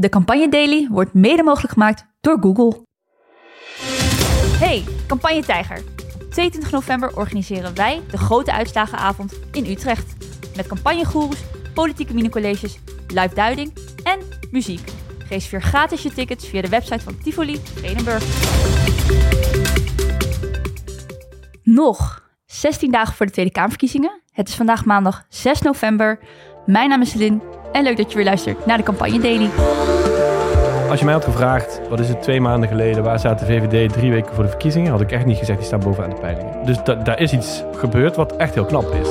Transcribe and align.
De 0.00 0.08
Campagne 0.08 0.48
Daily 0.48 0.88
wordt 0.90 1.14
mede 1.14 1.42
mogelijk 1.42 1.72
gemaakt 1.72 2.06
door 2.20 2.38
Google. 2.40 2.86
Hey, 4.58 4.84
Campagne 5.06 5.44
Tijger. 5.44 5.82
Op 6.14 6.30
22 6.30 6.70
november 6.70 7.16
organiseren 7.16 7.74
wij 7.74 8.00
de 8.10 8.18
grote 8.18 8.52
uitslagenavond 8.52 9.38
in 9.52 9.66
Utrecht. 9.66 10.14
Met 10.56 10.66
campagnegoeroes, 10.66 11.42
politieke 11.74 12.14
minicolleges, 12.14 12.78
live 13.08 13.34
duiding 13.34 13.72
en 14.04 14.18
muziek. 14.50 14.92
Reserveer 15.28 15.62
gratis 15.62 16.02
je 16.02 16.12
tickets 16.12 16.48
via 16.48 16.62
de 16.62 16.68
website 16.68 17.00
van 17.00 17.18
Tivoli 17.18 17.56
Vredenburg. 17.56 18.24
Nog 21.62 22.28
16 22.46 22.90
dagen 22.90 23.14
voor 23.14 23.26
de 23.26 23.32
Tweede 23.32 23.52
Kamerverkiezingen. 23.52 24.20
Het 24.32 24.48
is 24.48 24.54
vandaag 24.54 24.84
maandag 24.84 25.24
6 25.28 25.60
november. 25.60 26.18
Mijn 26.66 26.88
naam 26.88 27.00
is 27.00 27.14
Lin 27.14 27.42
en 27.72 27.82
leuk 27.82 27.96
dat 27.96 28.10
je 28.10 28.16
weer 28.16 28.24
luistert 28.24 28.66
naar 28.66 28.76
de 28.76 28.82
Campagne 28.82 29.20
Daily. 29.20 29.50
Als 30.90 30.98
je 30.98 31.04
mij 31.04 31.14
had 31.14 31.24
gevraagd, 31.24 31.80
wat 31.88 32.00
is 32.00 32.08
het 32.08 32.22
twee 32.22 32.40
maanden 32.40 32.68
geleden, 32.68 33.02
waar 33.02 33.18
staat 33.18 33.38
de 33.38 33.44
VVD 33.44 33.92
drie 33.92 34.10
weken 34.10 34.34
voor 34.34 34.44
de 34.44 34.50
verkiezingen, 34.50 34.90
had 34.90 35.00
ik 35.00 35.12
echt 35.12 35.24
niet 35.24 35.38
gezegd, 35.38 35.58
die 35.58 35.66
staan 35.66 35.80
bovenaan 35.80 36.10
de 36.10 36.16
peilingen. 36.16 36.64
Dus 36.64 36.82
da 36.84 36.94
daar 36.94 37.20
is 37.20 37.32
iets 37.32 37.64
gebeurd 37.72 38.16
wat 38.16 38.36
echt 38.36 38.54
heel 38.54 38.64
knap 38.64 38.94
is. 38.94 39.08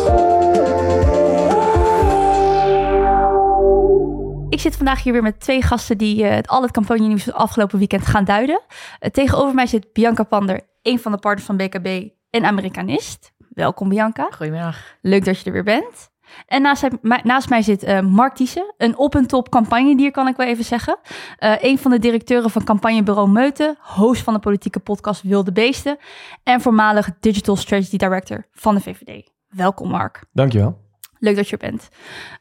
Ik 4.50 4.60
zit 4.60 4.76
vandaag 4.76 5.04
hier 5.04 5.14
weer 5.14 5.24
met 5.24 5.40
twee 5.40 5.62
gasten 5.62 5.98
die 5.98 6.24
uh, 6.24 6.38
al 6.46 6.62
het 6.62 6.72
campagne 6.72 7.08
nieuws 7.08 7.24
van 7.24 7.34
het 7.34 7.42
afgelopen 7.42 7.78
weekend 7.78 8.06
gaan 8.06 8.24
duiden. 8.24 8.62
Uh, 9.00 9.10
tegenover 9.10 9.56
mij 9.56 9.68
zit 9.68 9.94
Bianca 9.94 10.24
Pander, 10.24 10.62
een 10.82 11.00
van 11.00 11.12
de 11.12 11.18
partners 11.18 11.46
van 11.46 11.58
BKB 11.58 12.10
en 12.30 12.46
Amerikanist. 12.46 13.32
Welkom 13.50 13.90
Bianca. 13.90 14.28
Goedemiddag. 14.32 14.98
Leuk 15.02 15.26
dat 15.26 15.40
je 15.40 15.46
er 15.46 15.52
weer 15.52 15.64
bent. 15.64 16.09
En 16.48 16.62
naast, 16.62 16.88
naast 17.24 17.50
mij 17.50 17.62
zit 17.62 17.84
uh, 17.84 18.00
Mark 18.00 18.36
Thiessen, 18.36 18.74
een 18.78 18.98
op-en-top 18.98 19.50
campagnedier, 19.50 20.12
kan 20.12 20.28
ik 20.28 20.36
wel 20.36 20.48
even 20.48 20.64
zeggen. 20.64 20.98
Uh, 21.40 21.54
een 21.60 21.78
van 21.78 21.92
de 21.92 22.00
directeuren 22.00 22.50
van 22.50 22.64
campagnebureau 22.64 23.30
Meuten, 23.30 23.78
host 23.80 24.24
van 24.24 24.34
de 24.34 24.40
politieke 24.40 24.80
podcast 24.80 25.22
Wilde 25.22 25.52
Beesten 25.52 25.98
en 26.44 26.62
voormalig 26.62 27.10
Digital 27.20 27.56
Strategy 27.56 27.98
Director 27.98 28.46
van 28.52 28.76
de 28.76 28.82
VVD. 28.82 29.30
Welkom 29.50 29.90
Mark. 29.90 30.24
Dankjewel. 30.32 30.88
Leuk 31.20 31.36
dat 31.36 31.50
je 31.50 31.58
er 31.58 31.70
bent. 31.70 31.90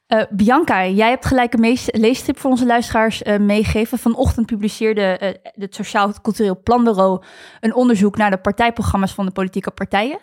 Uh, 0.08 0.22
Bianca, 0.30 0.86
jij 0.86 1.08
hebt 1.08 1.26
gelijk 1.26 1.54
een 1.54 1.76
leestip 1.86 2.38
voor 2.38 2.50
onze 2.50 2.66
luisteraars 2.66 3.22
uh, 3.22 3.38
meegegeven. 3.38 3.98
Vanochtend 3.98 4.46
publiceerde 4.46 5.18
uh, 5.22 5.52
het 5.62 5.74
Sociaal 5.74 6.12
Cultureel 6.22 6.60
Planbureau 6.62 7.22
een 7.60 7.74
onderzoek 7.74 8.16
naar 8.16 8.30
de 8.30 8.38
partijprogramma's 8.38 9.14
van 9.14 9.26
de 9.26 9.32
politieke 9.32 9.70
partijen. 9.70 10.18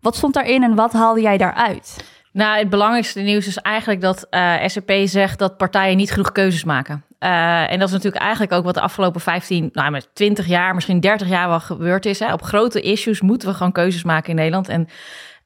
Wat 0.00 0.16
stond 0.16 0.34
daarin 0.34 0.62
en 0.62 0.74
wat 0.74 0.92
haalde 0.92 1.20
jij 1.20 1.36
daaruit? 1.36 2.15
Nou, 2.36 2.58
het 2.58 2.70
belangrijkste 2.70 3.20
nieuws 3.20 3.46
is 3.46 3.56
eigenlijk 3.56 4.00
dat 4.00 4.26
SCP 4.66 4.92
zegt 5.04 5.38
dat 5.38 5.56
partijen 5.56 5.96
niet 5.96 6.10
genoeg 6.10 6.32
keuzes 6.32 6.64
maken. 6.64 7.04
en 7.18 7.78
dat 7.78 7.88
is 7.88 7.94
natuurlijk 7.94 8.22
eigenlijk 8.22 8.52
ook 8.52 8.64
wat 8.64 8.74
de 8.74 8.80
afgelopen 8.80 9.20
15, 9.20 9.68
nou, 9.72 9.90
met 9.90 10.08
20 10.12 10.46
jaar, 10.46 10.74
misschien 10.74 11.00
30 11.00 11.28
jaar 11.28 11.48
wel 11.48 11.60
gebeurd 11.60 12.06
is. 12.06 12.18
Hè. 12.18 12.32
Op 12.32 12.42
grote 12.42 12.80
issues 12.80 13.20
moeten 13.20 13.48
we 13.48 13.54
gewoon 13.54 13.72
keuzes 13.72 14.04
maken 14.04 14.30
in 14.30 14.36
Nederland. 14.36 14.68
En 14.68 14.88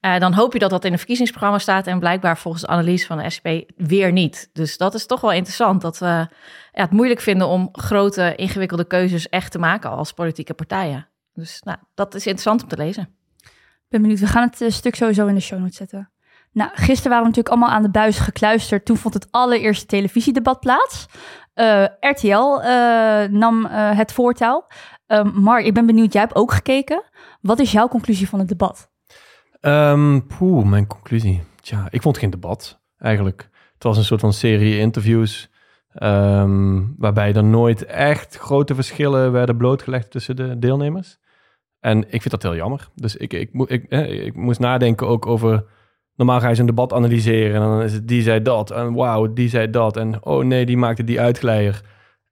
uh, 0.00 0.18
dan 0.18 0.32
hoop 0.32 0.52
je 0.52 0.58
dat 0.58 0.70
dat 0.70 0.84
in 0.84 0.92
een 0.92 0.98
verkiezingsprogramma 0.98 1.58
staat 1.58 1.86
en 1.86 1.98
blijkbaar 1.98 2.38
volgens 2.38 2.62
de 2.62 2.68
analyse 2.68 3.06
van 3.06 3.18
de 3.18 3.30
SP 3.36 3.48
weer 3.76 4.12
niet. 4.12 4.50
Dus 4.52 4.76
dat 4.76 4.94
is 4.94 5.06
toch 5.06 5.20
wel 5.20 5.32
interessant 5.32 5.80
dat 5.80 5.98
we 5.98 6.06
ja, 6.06 6.28
het 6.72 6.90
moeilijk 6.90 7.20
vinden 7.20 7.46
om 7.46 7.68
grote, 7.72 8.34
ingewikkelde 8.34 8.84
keuzes 8.84 9.28
echt 9.28 9.52
te 9.52 9.58
maken 9.58 9.90
als 9.90 10.12
politieke 10.12 10.54
partijen. 10.54 11.08
Dus 11.34 11.62
nou, 11.62 11.78
dat 11.94 12.14
is 12.14 12.24
interessant 12.24 12.62
om 12.62 12.68
te 12.68 12.76
lezen. 12.76 13.08
ben 13.88 14.00
benieuwd. 14.00 14.20
We 14.20 14.26
gaan 14.26 14.48
het 14.48 14.60
uh, 14.60 14.70
stuk 14.70 14.94
sowieso 14.94 15.26
in 15.26 15.34
de 15.34 15.40
show 15.40 15.58
notes 15.58 15.76
zetten. 15.76 16.10
Nou, 16.52 16.70
gisteren 16.74 17.10
waren 17.10 17.22
we 17.22 17.28
natuurlijk 17.28 17.48
allemaal 17.48 17.70
aan 17.76 17.82
de 17.82 17.90
buis 17.90 18.18
gekluisterd. 18.18 18.84
Toen 18.84 18.96
vond 18.96 19.14
het 19.14 19.28
allereerste 19.30 19.86
televisiedebat 19.86 20.60
plaats. 20.60 21.06
Uh, 21.54 21.84
RTL 22.00 22.60
nam 23.30 23.64
het 23.70 24.12
voortouw. 24.12 24.66
Mark, 25.34 25.64
ik 25.64 25.74
ben 25.74 25.86
benieuwd, 25.86 26.12
jij 26.12 26.22
hebt 26.22 26.34
ook 26.34 26.52
gekeken. 26.52 27.02
Wat 27.40 27.58
is 27.58 27.72
jouw 27.72 27.88
conclusie 27.88 28.28
van 28.28 28.38
het 28.38 28.48
debat? 28.48 28.90
Um, 29.60 30.26
mijn 30.68 30.86
conclusie. 30.86 31.42
Tja, 31.60 31.86
ik 31.90 32.02
vond 32.02 32.18
geen 32.18 32.30
debat 32.30 32.80
eigenlijk. 32.98 33.48
Het 33.74 33.82
was 33.82 33.96
een 33.96 34.04
soort 34.04 34.20
van 34.20 34.32
serie 34.32 34.78
interviews. 34.78 35.50
Um, 36.02 36.94
waarbij 36.98 37.34
er 37.34 37.44
nooit 37.44 37.84
echt 37.84 38.36
grote 38.36 38.74
verschillen 38.74 39.32
werden 39.32 39.56
blootgelegd 39.56 40.10
tussen 40.10 40.36
de 40.36 40.58
deelnemers. 40.58 41.18
En 41.80 41.98
ik 41.98 42.20
vind 42.22 42.30
dat 42.30 42.42
heel 42.42 42.54
jammer. 42.54 42.88
Dus 42.94 43.16
ik, 43.16 43.32
ik, 43.32 43.50
ik, 43.52 43.84
ik, 43.88 44.24
ik 44.24 44.36
moest 44.36 44.60
nadenken 44.60 45.06
ook 45.06 45.26
over. 45.26 45.64
Normaal 46.20 46.40
ga 46.40 46.48
je 46.48 46.54
zo'n 46.54 46.66
debat 46.66 46.92
analyseren. 46.92 47.54
En 47.54 47.60
dan 47.60 47.82
is 47.82 47.92
het 47.92 48.08
die 48.08 48.22
zei 48.22 48.42
dat. 48.42 48.70
En 48.70 48.94
wauw, 48.94 49.32
die 49.32 49.48
zei 49.48 49.70
dat. 49.70 49.96
En 49.96 50.24
oh 50.24 50.44
nee, 50.44 50.66
die 50.66 50.76
maakte 50.76 51.04
die 51.04 51.20
uitglijder. 51.20 51.80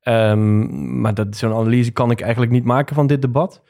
Um, 0.02 1.00
maar 1.00 1.12
zo'n 1.30 1.52
analyse 1.52 1.90
kan 1.90 2.10
ik 2.10 2.20
eigenlijk 2.20 2.52
niet 2.52 2.64
maken 2.64 2.94
van 2.94 3.06
dit 3.06 3.22
debat. 3.22 3.62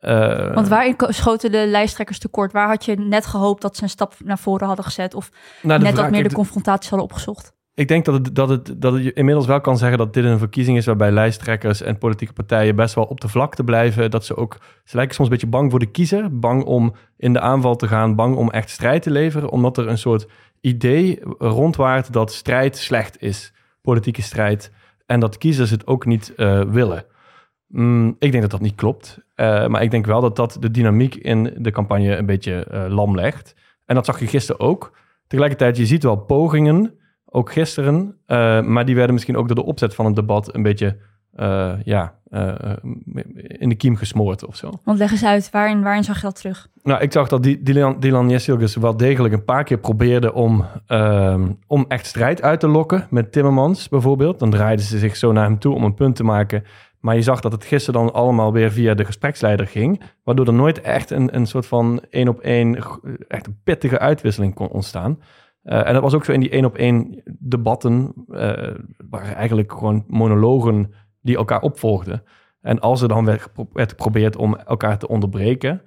Uh, 0.00 0.54
Want 0.54 0.68
waarin 0.68 0.94
schoten 0.98 1.52
de 1.52 1.66
lijsttrekkers 1.66 2.18
tekort? 2.18 2.52
Waar 2.52 2.68
had 2.68 2.84
je 2.84 2.96
net 2.96 3.26
gehoopt 3.26 3.62
dat 3.62 3.76
ze 3.76 3.82
een 3.82 3.88
stap 3.88 4.14
naar 4.24 4.38
voren 4.38 4.66
hadden 4.66 4.84
gezet? 4.84 5.14
Of 5.14 5.30
nou, 5.62 5.82
net 5.82 5.96
wat 5.96 6.10
meer 6.10 6.28
de 6.28 6.34
confrontaties 6.34 6.90
hadden 6.90 7.08
opgezocht? 7.08 7.53
Ik 7.74 7.88
denk 7.88 8.04
dat, 8.04 8.14
het, 8.14 8.34
dat, 8.34 8.48
het, 8.48 8.74
dat 8.82 9.02
je 9.02 9.12
inmiddels 9.12 9.46
wel 9.46 9.60
kan 9.60 9.78
zeggen 9.78 9.98
dat 9.98 10.14
dit 10.14 10.24
een 10.24 10.38
verkiezing 10.38 10.76
is 10.76 10.86
waarbij 10.86 11.10
lijsttrekkers 11.10 11.82
en 11.82 11.98
politieke 11.98 12.32
partijen 12.32 12.76
best 12.76 12.94
wel 12.94 13.04
op 13.04 13.20
de 13.20 13.28
vlakte 13.28 13.64
blijven. 13.64 14.10
Dat 14.10 14.24
ze 14.24 14.36
ook, 14.36 14.58
ze 14.84 14.96
lijken 14.96 15.14
soms 15.14 15.28
een 15.28 15.34
beetje 15.34 15.50
bang 15.50 15.70
voor 15.70 15.78
de 15.78 15.90
kiezer, 15.90 16.38
bang 16.38 16.64
om 16.64 16.94
in 17.16 17.32
de 17.32 17.40
aanval 17.40 17.76
te 17.76 17.88
gaan, 17.88 18.14
bang 18.14 18.36
om 18.36 18.50
echt 18.50 18.70
strijd 18.70 19.02
te 19.02 19.10
leveren, 19.10 19.50
omdat 19.50 19.78
er 19.78 19.88
een 19.88 19.98
soort 19.98 20.26
idee 20.60 21.20
rondwaart 21.38 22.12
dat 22.12 22.32
strijd 22.32 22.76
slecht 22.76 23.22
is, 23.22 23.52
politieke 23.82 24.22
strijd, 24.22 24.72
en 25.06 25.20
dat 25.20 25.38
kiezers 25.38 25.70
het 25.70 25.86
ook 25.86 26.06
niet 26.06 26.32
uh, 26.36 26.60
willen. 26.60 27.04
Mm, 27.66 28.16
ik 28.18 28.30
denk 28.30 28.42
dat 28.42 28.50
dat 28.50 28.60
niet 28.60 28.74
klopt. 28.74 29.18
Uh, 29.36 29.66
maar 29.66 29.82
ik 29.82 29.90
denk 29.90 30.06
wel 30.06 30.20
dat 30.20 30.36
dat 30.36 30.56
de 30.60 30.70
dynamiek 30.70 31.14
in 31.14 31.54
de 31.58 31.70
campagne 31.70 32.16
een 32.16 32.26
beetje 32.26 32.66
uh, 32.72 32.84
lam 32.88 33.14
legt. 33.14 33.54
En 33.84 33.94
dat 33.94 34.04
zag 34.04 34.20
je 34.20 34.26
gisteren 34.26 34.60
ook. 34.60 34.96
Tegelijkertijd, 35.26 35.76
je 35.76 35.86
ziet 35.86 36.02
wel 36.02 36.16
pogingen, 36.16 36.98
ook 37.34 37.52
gisteren. 37.52 38.16
Uh, 38.26 38.62
maar 38.62 38.84
die 38.84 38.94
werden 38.94 39.14
misschien 39.14 39.36
ook 39.36 39.46
door 39.46 39.56
de 39.56 39.64
opzet 39.64 39.94
van 39.94 40.06
het 40.06 40.16
debat 40.16 40.54
een 40.54 40.62
beetje 40.62 40.96
ja, 41.84 42.14
in 43.36 43.68
de 43.68 43.74
kiem 43.74 43.96
gesmoord 43.96 44.46
of 44.46 44.56
zo. 44.56 44.70
Want 44.84 44.98
leg 44.98 45.10
eens 45.10 45.24
uit, 45.24 45.50
waarin, 45.50 45.82
waarin 45.82 46.04
zag 46.04 46.16
je 46.16 46.22
dat 46.22 46.36
terug? 46.36 46.68
Nou, 46.82 47.00
ik 47.00 47.12
zag 47.12 47.28
dat 47.28 47.42
Dylan, 47.42 48.00
Dylan 48.00 48.30
Jessilgus 48.30 48.76
wel 48.76 48.96
degelijk 48.96 49.34
een 49.34 49.44
paar 49.44 49.64
keer 49.64 49.78
probeerde 49.78 50.32
om, 50.32 50.64
ehm, 50.86 51.52
om 51.66 51.84
echt 51.88 52.06
strijd 52.06 52.42
uit 52.42 52.60
te 52.60 52.68
lokken. 52.68 53.06
Met 53.10 53.32
Timmermans 53.32 53.88
bijvoorbeeld. 53.88 54.38
Dan 54.38 54.50
draaiden 54.50 54.84
ze 54.84 54.98
zich 54.98 55.16
zo 55.16 55.32
naar 55.32 55.44
hem 55.44 55.58
toe 55.58 55.74
om 55.74 55.84
een 55.84 55.94
punt 55.94 56.16
te 56.16 56.24
maken. 56.24 56.64
Maar 57.00 57.14
je 57.14 57.22
zag 57.22 57.40
dat 57.40 57.52
het 57.52 57.64
gisteren 57.64 58.00
dan 58.00 58.12
allemaal 58.12 58.52
weer 58.52 58.72
via 58.72 58.94
de 58.94 59.04
gespreksleider 59.04 59.66
ging. 59.66 60.00
Waardoor 60.24 60.46
er 60.46 60.52
nooit 60.52 60.80
echt 60.80 61.10
een, 61.10 61.36
een 61.36 61.46
soort 61.46 61.66
van 61.66 62.00
één 62.10 62.28
op 62.28 62.40
één, 62.40 62.76
echt 63.28 63.46
een 63.46 63.58
pittige 63.64 63.98
uitwisseling 63.98 64.54
kon 64.54 64.68
ontstaan. 64.68 65.18
Uh, 65.64 65.86
en 65.86 65.92
dat 65.92 66.02
was 66.02 66.14
ook 66.14 66.24
zo 66.24 66.32
in 66.32 66.40
die 66.40 66.50
één 66.50 66.64
op 66.64 66.76
één 66.76 67.22
debatten. 67.38 68.14
Uh, 68.28 68.74
waren 69.08 69.34
eigenlijk 69.34 69.72
gewoon 69.72 70.04
monologen 70.08 70.92
die 71.20 71.36
elkaar 71.36 71.60
opvolgden. 71.60 72.22
En 72.60 72.80
als 72.80 73.02
er 73.02 73.08
dan 73.08 73.24
werd, 73.24 73.48
werd 73.72 73.90
geprobeerd 73.90 74.36
om 74.36 74.56
elkaar 74.56 74.98
te 74.98 75.08
onderbreken, 75.08 75.82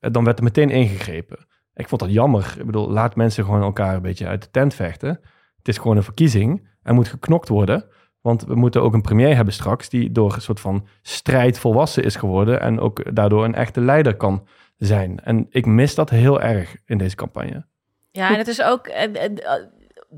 uh, 0.00 0.10
dan 0.10 0.24
werd 0.24 0.38
er 0.38 0.44
meteen 0.44 0.70
ingegrepen. 0.70 1.46
Ik 1.74 1.88
vond 1.88 2.00
dat 2.00 2.12
jammer. 2.12 2.54
Ik 2.58 2.66
bedoel, 2.66 2.90
laat 2.90 3.16
mensen 3.16 3.44
gewoon 3.44 3.62
elkaar 3.62 3.94
een 3.94 4.02
beetje 4.02 4.26
uit 4.26 4.42
de 4.42 4.50
tent 4.50 4.74
vechten. 4.74 5.20
Het 5.56 5.68
is 5.68 5.78
gewoon 5.78 5.96
een 5.96 6.02
verkiezing. 6.02 6.68
Er 6.82 6.94
moet 6.94 7.08
geknokt 7.08 7.48
worden. 7.48 7.84
Want 8.20 8.44
we 8.44 8.54
moeten 8.54 8.82
ook 8.82 8.94
een 8.94 9.00
premier 9.00 9.36
hebben 9.36 9.54
straks 9.54 9.88
die 9.88 10.12
door 10.12 10.34
een 10.34 10.40
soort 10.40 10.60
van 10.60 10.86
strijd 11.02 11.58
volwassen 11.58 12.04
is 12.04 12.16
geworden 12.16 12.60
en 12.60 12.80
ook 12.80 13.14
daardoor 13.14 13.44
een 13.44 13.54
echte 13.54 13.80
leider 13.80 14.16
kan 14.16 14.46
zijn. 14.76 15.20
En 15.20 15.46
ik 15.50 15.66
mis 15.66 15.94
dat 15.94 16.10
heel 16.10 16.40
erg 16.40 16.76
in 16.84 16.98
deze 16.98 17.16
campagne. 17.16 17.66
Ja, 18.16 18.30
en 18.30 18.38
het 18.38 18.48
is 18.48 18.62
ook. 18.62 18.86
Eh, 18.86 19.02
eh, 19.02 19.30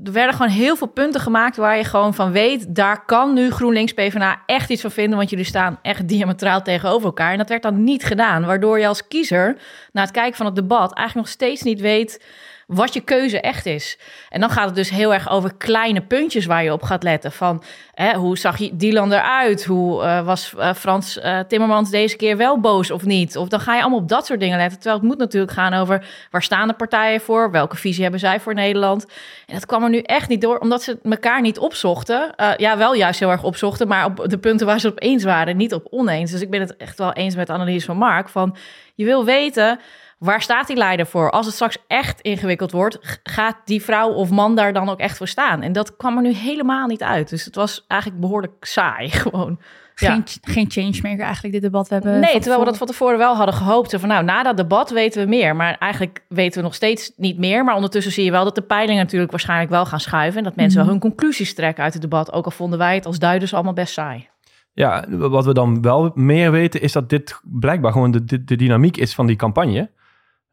er 0.03 0.11
werden 0.11 0.35
gewoon 0.35 0.51
heel 0.51 0.75
veel 0.75 0.87
punten 0.87 1.21
gemaakt 1.21 1.57
waar 1.57 1.77
je 1.77 1.83
gewoon 1.83 2.13
van 2.13 2.31
weet, 2.31 2.75
daar 2.75 3.05
kan 3.05 3.33
nu 3.33 3.51
GroenLinks 3.51 3.93
PvdA 3.93 4.41
echt 4.45 4.69
iets 4.69 4.81
van 4.81 4.91
vinden, 4.91 5.17
want 5.17 5.29
jullie 5.29 5.45
staan 5.45 5.79
echt 5.81 6.07
diametraal 6.07 6.61
tegenover 6.61 7.05
elkaar. 7.05 7.31
En 7.31 7.37
dat 7.37 7.49
werd 7.49 7.61
dan 7.61 7.83
niet 7.83 8.03
gedaan, 8.03 8.45
waardoor 8.45 8.79
je 8.79 8.87
als 8.87 9.07
kiezer 9.07 9.57
na 9.91 10.01
het 10.01 10.11
kijken 10.11 10.35
van 10.35 10.45
het 10.45 10.55
debat 10.55 10.93
eigenlijk 10.93 11.27
nog 11.27 11.27
steeds 11.27 11.61
niet 11.61 11.79
weet 11.79 12.23
wat 12.67 12.93
je 12.93 13.01
keuze 13.01 13.41
echt 13.41 13.65
is. 13.65 13.99
En 14.29 14.39
dan 14.39 14.49
gaat 14.49 14.65
het 14.65 14.75
dus 14.75 14.89
heel 14.89 15.13
erg 15.13 15.29
over 15.29 15.55
kleine 15.57 16.01
puntjes 16.01 16.45
waar 16.45 16.63
je 16.63 16.71
op 16.71 16.83
gaat 16.83 17.03
letten. 17.03 17.31
Van 17.31 17.63
hè, 17.93 18.13
hoe 18.13 18.37
zag 18.37 18.57
je 18.57 18.75
Dylan 18.75 19.11
eruit? 19.11 19.65
Hoe 19.65 20.03
uh, 20.03 20.25
was 20.25 20.53
uh, 20.57 20.73
Frans 20.73 21.17
uh, 21.17 21.39
Timmermans 21.39 21.89
deze 21.89 22.15
keer 22.15 22.37
wel 22.37 22.59
boos 22.59 22.91
of 22.91 23.05
niet? 23.05 23.37
Of 23.37 23.47
dan 23.47 23.59
ga 23.59 23.75
je 23.75 23.81
allemaal 23.81 23.99
op 23.99 24.09
dat 24.09 24.25
soort 24.25 24.39
dingen 24.39 24.57
letten. 24.57 24.79
Terwijl 24.79 24.99
het 24.99 25.07
moet 25.07 25.17
natuurlijk 25.17 25.51
gaan 25.51 25.73
over 25.73 26.07
waar 26.31 26.43
staan 26.43 26.67
de 26.67 26.73
partijen 26.73 27.21
voor? 27.21 27.51
Welke 27.51 27.75
visie 27.75 28.01
hebben 28.01 28.19
zij 28.19 28.39
voor 28.39 28.53
Nederland? 28.53 29.05
En 29.45 29.53
dat 29.53 29.65
kwam 29.65 29.83
er 29.83 29.89
nu 29.89 29.99
echt 29.99 30.29
niet 30.29 30.41
door, 30.41 30.57
omdat 30.57 30.83
ze 30.83 30.99
elkaar 31.03 31.41
niet 31.41 31.59
opzochten. 31.59 32.33
ja, 32.57 32.77
wel 32.77 32.93
juist 32.93 33.19
heel 33.19 33.31
erg 33.31 33.43
opzochten, 33.43 33.87
maar 33.87 34.05
op 34.05 34.29
de 34.29 34.37
punten 34.37 34.67
waar 34.67 34.79
ze 34.79 34.87
op 34.87 35.01
eens 35.01 35.23
waren, 35.23 35.57
niet 35.57 35.73
op 35.73 35.87
oneens. 35.89 36.31
Dus 36.31 36.41
ik 36.41 36.49
ben 36.49 36.59
het 36.59 36.77
echt 36.77 36.97
wel 36.97 37.13
eens 37.13 37.35
met 37.35 37.47
de 37.47 37.53
analyse 37.53 37.85
van 37.85 37.97
Mark. 37.97 38.29
Van 38.29 38.55
je 38.95 39.05
wil 39.05 39.25
weten 39.25 39.79
waar 40.17 40.41
staat 40.41 40.67
die 40.67 40.75
leider 40.75 41.05
voor? 41.05 41.31
Als 41.31 41.45
het 41.45 41.55
straks 41.55 41.77
echt 41.87 42.21
ingewikkeld 42.21 42.71
wordt, 42.71 43.19
gaat 43.23 43.57
die 43.65 43.83
vrouw 43.83 44.09
of 44.09 44.29
man 44.29 44.55
daar 44.55 44.73
dan 44.73 44.89
ook 44.89 44.99
echt 44.99 45.17
voor 45.17 45.27
staan? 45.27 45.61
En 45.61 45.71
dat 45.71 45.95
kwam 45.97 46.15
er 46.15 46.21
nu 46.21 46.33
helemaal 46.33 46.87
niet 46.87 47.03
uit. 47.03 47.29
Dus 47.29 47.45
het 47.45 47.55
was 47.55 47.85
eigenlijk 47.87 48.21
behoorlijk 48.21 48.65
saai 48.65 49.09
gewoon. 49.21 49.59
Geen, 49.95 50.23
ja. 50.25 50.53
geen 50.53 50.71
changemaker 50.71 51.23
eigenlijk, 51.23 51.53
dit 51.53 51.61
debat. 51.61 51.87
We 51.87 51.93
hebben 51.93 52.19
nee, 52.19 52.39
terwijl 52.39 52.59
we 52.59 52.65
dat 52.65 52.77
van 52.77 52.87
tevoren 52.87 53.17
wel 53.17 53.35
hadden 53.35 53.55
gehoopt. 53.55 53.95
Van 53.99 54.09
nou, 54.09 54.23
na 54.23 54.43
dat 54.43 54.57
debat 54.57 54.89
weten 54.89 55.21
we 55.21 55.29
meer. 55.29 55.55
Maar 55.55 55.77
eigenlijk 55.79 56.23
weten 56.27 56.59
we 56.59 56.65
nog 56.65 56.75
steeds 56.75 57.11
niet 57.15 57.37
meer. 57.37 57.63
Maar 57.63 57.75
ondertussen 57.75 58.11
zie 58.11 58.23
je 58.23 58.31
wel 58.31 58.43
dat 58.43 58.55
de 58.55 58.61
peilingen 58.61 59.03
natuurlijk 59.03 59.31
waarschijnlijk 59.31 59.69
wel 59.69 59.85
gaan 59.85 59.99
schuiven. 59.99 60.37
En 60.37 60.43
dat 60.43 60.55
mensen 60.55 60.75
wel 60.77 60.85
mhm. 60.85 60.93
hun 60.93 61.09
conclusies 61.09 61.53
trekken 61.53 61.83
uit 61.83 61.93
het 61.93 62.01
debat. 62.01 62.33
Ook 62.33 62.45
al 62.45 62.51
vonden 62.51 62.79
wij 62.79 62.95
het 62.95 63.05
als 63.05 63.19
duiders 63.19 63.53
allemaal 63.53 63.73
best 63.73 63.93
saai. 63.93 64.27
Ja, 64.73 65.05
wat 65.09 65.45
we 65.45 65.53
dan 65.53 65.81
wel 65.81 66.11
meer 66.13 66.51
weten 66.51 66.81
is 66.81 66.91
dat 66.91 67.09
dit 67.09 67.39
blijkbaar 67.43 67.91
gewoon 67.91 68.11
de, 68.11 68.25
de, 68.25 68.43
de 68.43 68.55
dynamiek 68.55 68.97
is 68.97 69.15
van 69.15 69.27
die 69.27 69.35
campagne. 69.35 69.89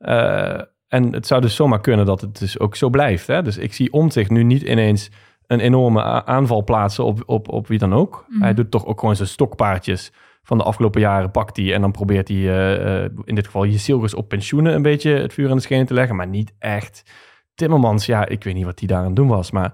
Uh, 0.05 0.61
en 0.89 1.13
het 1.13 1.27
zou 1.27 1.41
dus 1.41 1.55
zomaar 1.55 1.81
kunnen 1.81 2.07
dat 2.07 2.21
het 2.21 2.39
dus 2.39 2.59
ook 2.59 2.77
zo 2.77 2.89
blijft. 2.91 3.27
Hè? 3.27 3.43
Dus 3.43 3.59
ik 3.59 3.73
zie 3.73 3.93
om 3.93 4.11
zich 4.11 4.29
nu 4.29 4.43
niet 4.43 4.63
ineens 4.63 5.11
een 5.47 5.61
enorme 5.61 6.25
aanval 6.25 6.65
plaatsen 6.65 7.05
op, 7.05 7.23
op, 7.27 7.49
op 7.49 7.67
wie 7.67 7.79
dan 7.79 7.95
ook. 7.95 8.25
Mhm. 8.29 8.43
Hij 8.43 8.55
doet 8.55 8.71
toch 8.71 8.87
ook 8.87 9.01
gewoon 9.01 9.17
zijn 9.17 9.29
stokpaardjes 9.29 10.13
van 10.43 10.59
de 10.59 10.65
afgelopen 10.65 11.01
jaren 11.01 11.31
pakt 11.31 11.57
hij 11.57 11.75
en 11.75 11.81
dan 11.81 11.93
probeert 11.93 12.29
hij 12.29 12.37
uh, 12.37 13.03
in 13.25 13.35
dit 13.35 13.47
geval 13.47 13.65
je 13.65 13.79
Silgers 13.79 14.15
op 14.15 14.29
pensioenen 14.29 14.75
een 14.75 14.83
beetje 14.83 15.11
het 15.11 15.33
vuur 15.33 15.49
in 15.49 15.57
de 15.57 15.63
schenen 15.63 15.87
te 15.87 15.95
leggen, 15.95 16.17
maar 16.17 16.27
niet 16.27 16.55
echt. 16.59 17.03
Timmermans, 17.55 18.07
ja, 18.07 18.27
ik 18.27 18.45
weet 18.45 18.55
niet 18.55 18.65
wat 18.65 18.79
hij 18.79 18.89
daar 18.89 19.05
aan 19.05 19.15
doen 19.15 19.29
was, 19.29 19.51
maar 19.51 19.73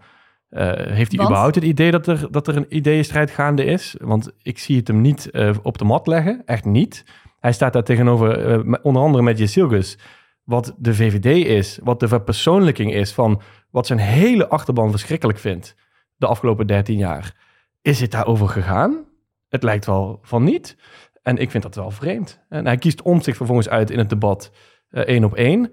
uh, 0.50 0.72
heeft 0.74 1.12
hij 1.12 1.24
überhaupt 1.24 1.54
het 1.54 1.64
idee 1.64 1.90
dat 1.90 2.06
er, 2.06 2.26
dat 2.30 2.48
er 2.48 2.56
een 2.56 2.76
ideeënstrijd 2.76 3.30
gaande 3.30 3.64
is? 3.64 3.96
Want 3.98 4.32
ik 4.42 4.58
zie 4.58 4.76
het 4.76 4.88
hem 4.88 5.00
niet 5.00 5.30
op 5.62 5.78
de 5.78 5.84
mat 5.84 6.06
leggen, 6.06 6.42
echt 6.44 6.64
niet. 6.64 7.04
Hij 7.40 7.52
staat 7.52 7.72
daar 7.72 7.84
tegenover, 7.84 8.82
onder 8.82 9.02
andere 9.02 9.22
met 9.22 9.38
je 9.38 9.46
Silgus, 9.46 9.98
wat 10.50 10.74
de 10.78 10.94
VVD 10.94 11.46
is, 11.46 11.78
wat 11.82 12.00
de 12.00 12.08
verpersoonlijking 12.08 12.92
is 12.94 13.12
van 13.12 13.40
wat 13.70 13.86
zijn 13.86 13.98
hele 13.98 14.48
achterban 14.48 14.90
verschrikkelijk 14.90 15.38
vindt 15.38 15.74
de 16.16 16.26
afgelopen 16.26 16.66
13 16.66 16.98
jaar. 16.98 17.34
Is 17.82 18.00
het 18.00 18.10
daarover 18.10 18.48
gegaan? 18.48 19.04
Het 19.48 19.62
lijkt 19.62 19.86
wel 19.86 20.18
van 20.22 20.44
niet. 20.44 20.76
En 21.22 21.36
ik 21.36 21.50
vind 21.50 21.62
dat 21.62 21.74
wel 21.74 21.90
vreemd. 21.90 22.40
En 22.48 22.66
hij 22.66 22.76
kiest 22.76 23.02
om 23.02 23.20
zich 23.20 23.36
vervolgens 23.36 23.68
uit 23.68 23.90
in 23.90 23.98
het 23.98 24.08
debat 24.08 24.52
uh, 24.90 25.02
één 25.02 25.24
op 25.24 25.34
één. 25.34 25.72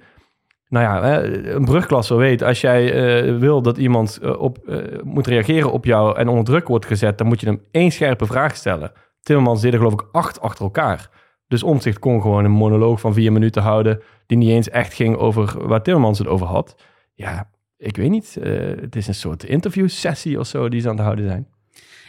Nou 0.69 0.85
ja, 0.85 1.23
een 1.53 1.65
brugklasse 1.65 2.15
weet, 2.15 2.43
als 2.43 2.61
jij 2.61 2.93
uh, 2.93 3.37
wil 3.39 3.61
dat 3.61 3.77
iemand 3.77 4.19
uh, 4.21 4.39
op, 4.39 4.57
moet 5.03 5.27
reageren 5.27 5.71
op 5.71 5.85
jou 5.85 6.17
en 6.17 6.27
onder 6.27 6.45
druk 6.45 6.67
wordt 6.67 6.85
gezet, 6.85 7.17
dan 7.17 7.27
moet 7.27 7.39
je 7.39 7.47
hem 7.47 7.63
één 7.71 7.91
scherpe 7.91 8.25
vraag 8.25 8.55
stellen. 8.55 8.91
Timmermans 9.21 9.61
deed 9.61 9.71
er 9.71 9.77
geloof 9.77 9.93
ik 9.93 10.07
acht 10.11 10.41
achter 10.41 10.63
elkaar. 10.63 11.09
Dus 11.47 11.63
Omtzigt 11.63 11.99
kon 11.99 12.21
gewoon 12.21 12.45
een 12.45 12.51
monoloog 12.51 12.99
van 12.99 13.13
vier 13.13 13.31
minuten 13.31 13.61
houden, 13.61 14.01
die 14.27 14.37
niet 14.37 14.49
eens 14.49 14.69
echt 14.69 14.93
ging 14.93 15.15
over 15.15 15.67
waar 15.67 15.83
Timmermans 15.83 16.19
het 16.19 16.27
over 16.27 16.47
had. 16.47 16.75
Ja, 17.13 17.49
ik 17.77 17.97
weet 17.97 18.09
niet. 18.09 18.37
Uh, 18.39 18.81
het 18.81 18.95
is 18.95 19.07
een 19.07 19.15
soort 19.15 19.43
interviewsessie 19.43 20.39
of 20.39 20.47
zo 20.47 20.69
die 20.69 20.81
ze 20.81 20.89
aan 20.89 20.95
het 20.95 21.03
houden 21.03 21.25
zijn. 21.25 21.47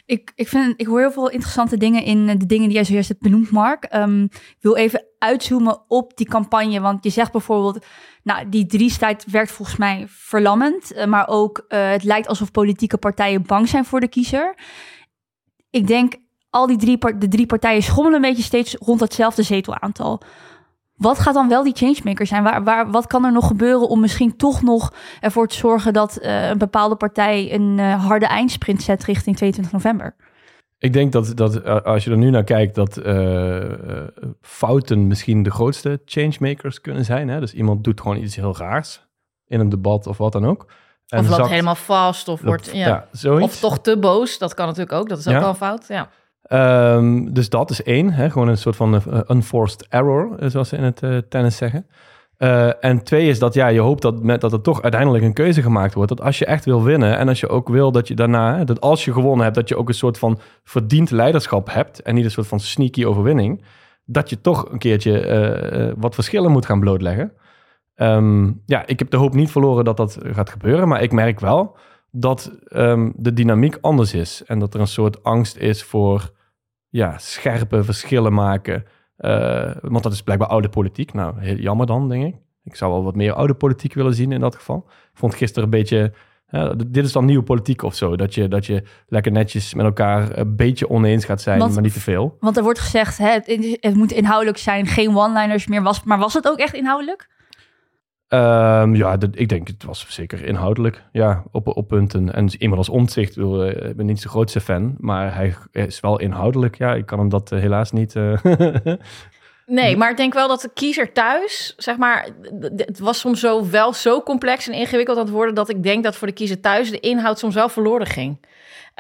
Ik, 0.06 0.32
ik, 0.34 0.48
vind, 0.48 0.80
ik 0.80 0.86
hoor 0.86 1.00
heel 1.00 1.12
veel 1.12 1.30
interessante 1.30 1.76
dingen 1.76 2.02
in 2.02 2.26
de 2.26 2.46
dingen 2.46 2.64
die 2.64 2.74
jij 2.74 2.84
zojuist 2.84 3.08
hebt 3.08 3.20
benoemd, 3.20 3.50
Mark. 3.50 3.94
Um, 3.94 4.22
ik 4.32 4.56
wil 4.60 4.76
even 4.76 5.04
uitzoomen 5.18 5.82
op 5.88 6.16
die 6.16 6.28
campagne. 6.28 6.80
Want 6.80 7.04
je 7.04 7.10
zegt 7.10 7.32
bijvoorbeeld, 7.32 7.86
nou, 8.22 8.48
die 8.48 8.66
drie-strijd 8.66 9.30
werkt 9.30 9.50
volgens 9.50 9.78
mij 9.78 10.04
verlammend. 10.08 10.92
Uh, 10.96 11.04
maar 11.04 11.28
ook, 11.28 11.64
het 11.68 12.04
lijkt 12.04 12.28
alsof 12.28 12.50
politieke 12.50 12.98
partijen 12.98 13.42
bang 13.42 13.68
zijn 13.68 13.84
voor 13.84 14.00
de 14.00 14.08
kiezer. 14.08 14.54
Ik 15.70 15.86
denk, 15.86 16.14
al 16.50 16.66
die 16.66 16.76
drie, 16.76 17.18
de 17.18 17.28
drie 17.28 17.46
partijen 17.46 17.82
schommelen 17.82 18.22
een 18.22 18.28
beetje 18.28 18.42
steeds 18.42 18.74
rond 18.74 19.00
hetzelfde 19.00 19.42
zetelaantal. 19.42 20.22
Wat 20.98 21.18
gaat 21.18 21.34
dan 21.34 21.48
wel 21.48 21.62
die 21.62 21.76
changemaker 21.76 22.26
zijn? 22.26 22.42
Waar, 22.42 22.64
waar, 22.64 22.90
wat 22.90 23.06
kan 23.06 23.24
er 23.24 23.32
nog 23.32 23.46
gebeuren 23.46 23.88
om 23.88 24.00
misschien 24.00 24.36
toch 24.36 24.62
nog 24.62 24.92
ervoor 25.20 25.48
te 25.48 25.56
zorgen 25.56 25.92
dat 25.92 26.18
uh, 26.22 26.48
een 26.48 26.58
bepaalde 26.58 26.96
partij 26.96 27.52
een 27.54 27.78
uh, 27.78 28.04
harde 28.06 28.26
eindsprint 28.26 28.82
zet 28.82 29.04
richting 29.04 29.36
22 29.36 29.72
november? 29.72 30.14
Ik 30.78 30.92
denk 30.92 31.12
dat, 31.12 31.36
dat 31.36 31.56
uh, 31.56 31.80
als 31.80 32.04
je 32.04 32.10
er 32.10 32.16
nu 32.16 32.30
naar 32.30 32.44
kijkt, 32.44 32.74
dat 32.74 33.00
fouten 34.40 35.06
misschien 35.06 35.42
de 35.42 35.50
grootste 35.50 36.00
changemakers 36.04 36.80
kunnen 36.80 37.04
zijn. 37.04 37.28
Hè? 37.28 37.40
Dus 37.40 37.54
iemand 37.54 37.84
doet 37.84 38.00
gewoon 38.00 38.16
iets 38.16 38.36
heel 38.36 38.56
raars 38.56 39.06
in 39.46 39.60
een 39.60 39.68
debat 39.68 40.06
of 40.06 40.18
wat 40.18 40.32
dan 40.32 40.46
ook. 40.46 40.66
En 41.08 41.18
of 41.18 41.28
loopt 41.28 41.48
helemaal 41.48 41.74
vast 41.74 42.28
of 42.28 42.40
wordt 42.40 42.70
ja, 42.72 43.08
ja 43.12 43.40
of 43.40 43.60
toch 43.60 43.78
te 43.78 43.98
boos. 43.98 44.38
Dat 44.38 44.54
kan 44.54 44.66
natuurlijk 44.66 44.92
ook. 44.92 45.08
Dat 45.08 45.18
is 45.18 45.26
ook 45.26 45.32
ja. 45.32 45.40
wel 45.40 45.48
een 45.48 45.54
fout. 45.54 45.84
Ja. 45.88 46.08
Um, 46.52 47.32
dus 47.32 47.48
dat 47.48 47.70
is 47.70 47.82
één, 47.82 48.12
hè, 48.12 48.30
gewoon 48.30 48.48
een 48.48 48.58
soort 48.58 48.76
van 48.76 48.94
uh, 48.94 49.20
unforced 49.28 49.86
error, 49.88 50.38
eh, 50.38 50.48
zoals 50.48 50.68
ze 50.68 50.76
in 50.76 50.82
het 50.82 51.02
uh, 51.02 51.18
tennis 51.28 51.56
zeggen. 51.56 51.86
En 52.80 53.02
twee 53.02 53.28
is 53.28 53.38
dat 53.38 53.54
ja, 53.54 53.66
je 53.66 53.80
hoopt 53.80 54.02
dat, 54.02 54.40
dat 54.40 54.52
er 54.52 54.60
toch 54.60 54.82
uiteindelijk 54.82 55.24
een 55.24 55.32
keuze 55.32 55.62
gemaakt 55.62 55.94
wordt. 55.94 56.08
Dat 56.08 56.20
als 56.26 56.38
je 56.38 56.46
echt 56.46 56.64
wil 56.64 56.82
winnen 56.82 57.18
en 57.18 57.28
als 57.28 57.40
je 57.40 57.48
ook 57.48 57.68
wil 57.68 57.92
dat 57.92 58.08
je 58.08 58.14
daarna, 58.14 58.64
dat 58.64 58.80
als 58.80 59.04
je 59.04 59.12
gewonnen 59.12 59.44
hebt, 59.44 59.56
dat 59.56 59.68
je 59.68 59.76
ook 59.76 59.88
een 59.88 59.94
soort 59.94 60.18
van 60.18 60.38
verdiend 60.64 61.10
leiderschap 61.10 61.72
hebt 61.72 62.02
en 62.02 62.14
niet 62.14 62.24
een 62.24 62.30
soort 62.30 62.46
van 62.46 62.60
sneaky 62.60 63.04
overwinning, 63.04 63.64
dat 64.04 64.30
je 64.30 64.40
toch 64.40 64.72
een 64.72 64.78
keertje 64.78 65.94
wat 65.98 66.14
verschillen 66.14 66.50
moet 66.50 66.66
gaan 66.66 66.80
blootleggen. 66.80 67.32
Um, 67.96 68.62
ja, 68.66 68.86
ik 68.86 68.98
heb 68.98 69.10
de 69.10 69.16
hoop 69.16 69.34
niet 69.34 69.50
verloren 69.50 69.84
dat 69.84 69.96
dat 69.96 70.18
gaat 70.22 70.50
gebeuren, 70.50 70.88
maar 70.88 71.02
ik 71.02 71.12
merk 71.12 71.40
wel 71.40 71.76
dat 72.10 72.52
um, 72.72 73.12
de 73.16 73.32
dynamiek 73.32 73.78
anders 73.80 74.14
is 74.14 74.42
en 74.46 74.58
dat 74.58 74.74
er 74.74 74.80
een 74.80 74.86
soort 74.86 75.22
angst 75.24 75.56
is 75.56 75.82
voor 75.82 76.30
ja, 76.88 77.18
scherpe 77.18 77.84
verschillen 77.84 78.32
maken. 78.32 78.84
Uh, 79.18 79.70
want 79.80 80.02
dat 80.02 80.12
is 80.12 80.22
blijkbaar 80.22 80.48
oude 80.48 80.68
politiek. 80.68 81.12
Nou, 81.12 81.40
heel 81.40 81.56
jammer 81.56 81.86
dan, 81.86 82.08
denk 82.08 82.24
ik. 82.24 82.40
Ik 82.64 82.76
zou 82.76 82.92
wel 82.92 83.04
wat 83.04 83.16
meer 83.16 83.32
oude 83.32 83.54
politiek 83.54 83.94
willen 83.94 84.14
zien 84.14 84.32
in 84.32 84.40
dat 84.40 84.54
geval. 84.54 84.84
Ik 84.86 85.18
vond 85.18 85.34
gisteren 85.34 85.64
een 85.64 85.70
beetje... 85.70 86.12
Uh, 86.50 86.70
dit 86.86 87.04
is 87.04 87.12
dan 87.12 87.24
nieuwe 87.24 87.42
politiek 87.42 87.82
of 87.82 87.94
zo. 87.94 88.16
Dat 88.16 88.34
je, 88.34 88.48
dat 88.48 88.66
je 88.66 88.82
lekker 89.06 89.32
netjes 89.32 89.74
met 89.74 89.84
elkaar 89.84 90.38
een 90.38 90.56
beetje 90.56 90.88
oneens 90.88 91.24
gaat 91.24 91.40
zijn, 91.40 91.58
maar 91.58 91.80
niet 91.80 91.92
te 91.92 92.00
veel. 92.00 92.36
Want 92.40 92.56
er 92.56 92.62
wordt 92.62 92.78
gezegd, 92.78 93.18
hè, 93.18 93.30
het, 93.30 93.76
het 93.80 93.94
moet 93.94 94.12
inhoudelijk 94.12 94.58
zijn, 94.58 94.86
geen 94.86 95.16
one-liners 95.16 95.66
meer. 95.66 95.82
Was, 95.82 96.02
maar 96.04 96.18
was 96.18 96.34
het 96.34 96.48
ook 96.48 96.58
echt 96.58 96.74
inhoudelijk? 96.74 97.28
Um, 98.30 98.94
ja, 98.94 99.16
ik 99.30 99.48
denk 99.48 99.68
het 99.68 99.84
was 99.84 100.06
zeker 100.08 100.44
inhoudelijk. 100.44 101.04
Ja, 101.12 101.44
op, 101.50 101.66
op 101.66 101.88
punten. 101.88 102.34
En 102.34 102.50
iemand 102.58 102.78
als 102.78 102.88
omzicht, 102.88 103.34
wil, 103.34 103.66
ik 103.66 103.96
ben 103.96 104.06
niet 104.06 104.22
de 104.22 104.28
grootste 104.28 104.60
fan, 104.60 104.94
maar 104.98 105.34
hij 105.34 105.54
is 105.72 106.00
wel 106.00 106.20
inhoudelijk. 106.20 106.78
Ja, 106.78 106.94
ik 106.94 107.06
kan 107.06 107.18
hem 107.18 107.28
dat 107.28 107.52
uh, 107.52 107.58
helaas 107.58 107.92
niet. 107.92 108.14
Uh, 108.14 108.38
nee, 109.68 109.96
maar 109.96 110.10
ik 110.10 110.16
denk 110.16 110.34
wel 110.34 110.48
dat 110.48 110.60
de 110.60 110.70
kiezer 110.74 111.12
thuis, 111.12 111.74
zeg 111.76 111.96
maar, 111.96 112.28
het 112.76 112.98
was 112.98 113.18
soms 113.18 113.40
zo 113.40 113.70
wel 113.70 113.92
zo 113.92 114.22
complex 114.22 114.68
en 114.68 114.74
ingewikkeld 114.74 115.16
aan 115.18 115.24
het 115.24 115.32
worden 115.32 115.54
dat 115.54 115.68
ik 115.68 115.82
denk 115.82 116.04
dat 116.04 116.16
voor 116.16 116.26
de 116.26 116.32
kiezer 116.32 116.60
thuis 116.60 116.90
de 116.90 117.00
inhoud 117.00 117.38
soms 117.38 117.54
wel 117.54 117.68
verloren 117.68 118.06
ging. 118.06 118.38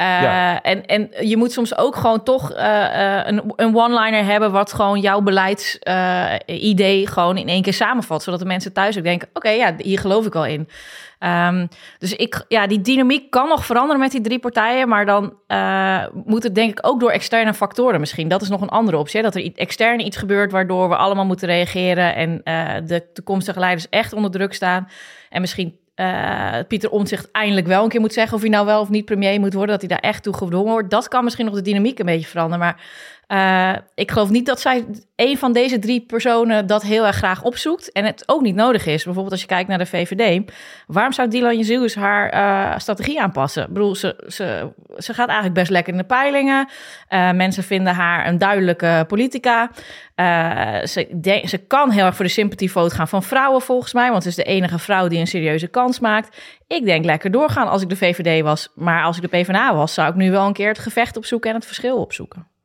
Uh, 0.00 0.66
en, 0.66 0.86
en 0.86 1.10
je 1.20 1.36
moet 1.36 1.52
soms 1.52 1.76
ook 1.76 1.96
gewoon 1.96 2.22
toch 2.22 2.52
uh, 2.52 2.58
uh, 2.58 3.20
een, 3.24 3.52
een 3.56 3.76
one-liner 3.76 4.24
hebben... 4.24 4.52
wat 4.52 4.72
gewoon 4.72 5.00
jouw 5.00 5.20
beleidsidee 5.20 7.06
gewoon 7.06 7.36
in 7.36 7.48
één 7.48 7.62
keer 7.62 7.72
samenvat. 7.72 8.22
Zodat 8.22 8.40
de 8.40 8.46
mensen 8.46 8.72
thuis 8.72 8.98
ook 8.98 9.02
denken... 9.02 9.28
oké, 9.32 9.48
ja, 9.48 9.74
hier 9.78 9.98
geloof 9.98 10.26
ik 10.26 10.34
al 10.34 10.46
in. 10.46 10.68
Um, 11.20 11.68
dus 11.98 12.16
ik, 12.16 12.44
ja, 12.48 12.66
die 12.66 12.80
dynamiek 12.80 13.30
kan 13.30 13.48
nog 13.48 13.66
veranderen 13.66 14.00
met 14.00 14.10
die 14.10 14.20
drie 14.20 14.38
partijen... 14.38 14.88
maar 14.88 15.06
dan 15.06 15.32
moet 16.24 16.42
het 16.42 16.54
denk 16.54 16.70
ik 16.70 16.86
ook 16.86 17.00
door 17.00 17.10
externe 17.10 17.54
factoren 17.54 18.00
misschien. 18.00 18.28
Dat 18.28 18.42
is 18.42 18.48
nog 18.48 18.60
een 18.60 18.68
andere 18.68 18.96
optie. 18.96 19.22
Dat 19.22 19.34
er 19.34 19.52
extern 19.54 20.00
iets 20.00 20.16
gebeurt 20.16 20.52
waardoor 20.52 20.88
we 20.88 20.96
allemaal 20.96 21.26
moeten 21.26 21.48
reageren... 21.48 22.14
en 22.14 22.40
de 22.86 23.12
toekomstige 23.12 23.58
leiders 23.58 23.88
echt 23.88 24.12
onder 24.12 24.30
druk 24.30 24.54
staan... 24.54 24.88
en 25.30 25.40
misschien 25.40 25.78
uh, 26.00 26.54
Pieter 26.68 26.90
Omtzigt 26.90 27.30
eindelijk 27.30 27.66
wel 27.66 27.82
een 27.82 27.88
keer 27.88 28.00
moet 28.00 28.12
zeggen 28.12 28.34
of 28.34 28.40
hij 28.40 28.50
nou 28.50 28.66
wel 28.66 28.80
of 28.80 28.88
niet 28.88 29.04
premier 29.04 29.40
moet 29.40 29.54
worden, 29.54 29.78
dat 29.78 29.88
hij 29.88 29.98
daar 29.98 30.10
echt 30.10 30.22
toe 30.22 30.34
gedwongen 30.34 30.72
wordt. 30.72 30.90
Dat 30.90 31.08
kan 31.08 31.24
misschien 31.24 31.44
nog 31.44 31.54
de 31.54 31.62
dynamiek 31.62 31.98
een 31.98 32.06
beetje 32.06 32.28
veranderen. 32.28 32.58
Maar 32.58 32.80
uh, 33.28 33.74
ik 33.94 34.10
geloof 34.10 34.30
niet 34.30 34.46
dat 34.46 34.60
zij 34.60 34.84
een 35.16 35.38
van 35.38 35.52
deze 35.52 35.78
drie 35.78 36.00
personen 36.00 36.66
dat 36.66 36.82
heel 36.82 37.06
erg 37.06 37.16
graag 37.16 37.42
opzoekt 37.42 37.92
en 37.92 38.04
het 38.04 38.22
ook 38.26 38.42
niet 38.42 38.54
nodig 38.54 38.86
is. 38.86 39.04
Bijvoorbeeld 39.04 39.32
als 39.32 39.40
je 39.40 39.46
kijkt 39.46 39.68
naar 39.68 39.78
de 39.78 39.86
VVD. 39.86 40.50
Waarom 40.86 41.12
zou 41.12 41.28
Dylan 41.28 41.56
Jezus 41.56 41.94
haar 41.94 42.34
uh, 42.34 42.78
strategie 42.78 43.20
aanpassen? 43.20 43.62
Ik 43.62 43.72
bedoel, 43.72 43.94
ze, 43.94 44.24
ze, 44.26 44.72
ze 44.96 45.14
gaat 45.14 45.26
eigenlijk 45.26 45.58
best 45.58 45.70
lekker 45.70 45.92
in 45.92 45.98
de 45.98 46.04
peilingen. 46.04 46.68
Uh, 47.10 47.30
mensen 47.30 47.62
vinden 47.62 47.94
haar 47.94 48.26
een 48.26 48.38
duidelijke 48.38 49.04
politica. 49.08 49.70
ze, 50.84 51.40
ze 51.44 51.60
kan 51.66 51.90
heel 51.90 52.04
erg 52.04 52.16
voor 52.16 52.24
de 52.24 52.30
sympathievote 52.30 52.94
gaan 52.94 53.08
van 53.08 53.22
vrouwen 53.22 53.62
volgens 53.62 53.92
mij. 53.92 54.10
Want 54.10 54.22
ze 54.22 54.28
is 54.28 54.34
de 54.34 54.42
enige 54.42 54.78
vrouw 54.78 55.08
die 55.08 55.18
een 55.18 55.26
serieuze 55.26 55.66
kans 55.66 56.00
maakt. 56.00 56.36
Ik 56.66 56.84
denk 56.84 57.04
lekker 57.04 57.30
doorgaan 57.30 57.68
als 57.68 57.82
ik 57.82 57.88
de 57.88 57.96
VVD 57.96 58.42
was. 58.42 58.68
Maar 58.74 59.04
als 59.04 59.16
ik 59.16 59.22
de 59.22 59.38
PvdA 59.38 59.74
was, 59.74 59.94
zou 59.94 60.08
ik 60.08 60.14
nu 60.14 60.30
wel 60.30 60.46
een 60.46 60.52
keer 60.52 60.68
het 60.68 60.78
gevecht 60.78 61.16
opzoeken 61.16 61.50
en 61.50 61.56
het 61.56 61.66
verschil 61.66 61.96
opzoeken. 61.96 62.56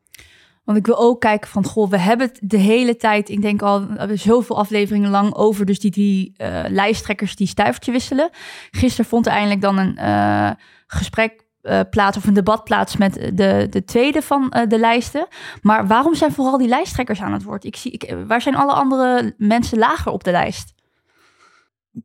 Want 0.64 0.78
ik 0.78 0.86
wil 0.86 0.98
ook 0.98 1.22
kijken 1.22 1.50
van, 1.50 1.66
goh, 1.66 1.90
we 1.90 1.98
hebben 1.98 2.28
het 2.28 2.40
de 2.44 2.58
hele 2.58 2.96
tijd, 2.96 3.30
ik 3.30 3.42
denk 3.42 3.62
al 3.62 3.88
zoveel 4.14 4.58
afleveringen 4.58 5.10
lang 5.10 5.36
over 5.36 5.66
dus 5.66 5.80
die, 5.80 5.92
die 5.92 6.34
uh, 6.38 6.64
lijsttrekkers 6.68 7.36
die 7.36 7.48
stuivertje 7.48 7.92
wisselen. 7.92 8.30
Gisteren 8.72 9.06
vond 9.06 9.26
er 9.26 9.32
eindelijk 9.32 9.62
dan 9.62 9.78
een 9.78 9.98
uh, 10.00 10.52
gesprek 10.88 11.44
eh, 11.64 11.80
plaats 11.90 12.18
of 12.18 12.28
een 12.28 12.34
debat 12.34 12.64
plaats 12.64 12.98
met 12.98 13.14
de, 13.14 13.68
de 13.70 13.84
tweede 13.86 14.22
van 14.22 14.50
eh, 14.50 14.68
de 14.68 14.80
lijsten. 14.80 15.28
Maar 15.62 15.88
waarom 15.88 16.16
zijn 16.16 16.32
vooral 16.32 16.58
die 16.58 16.68
lijsttrekkers 16.68 17.22
aan 17.22 17.34
het 17.34 17.44
woord? 17.44 17.64
Ik 17.64 17.76
zie, 17.76 17.92
ik, 17.92 18.16
waar 18.28 18.42
zijn 18.42 18.56
alle 18.56 18.74
andere 18.74 19.34
mensen 19.38 19.78
lager 19.78 20.12
op 20.12 20.24
de 20.24 20.32
lijst? 20.32 20.74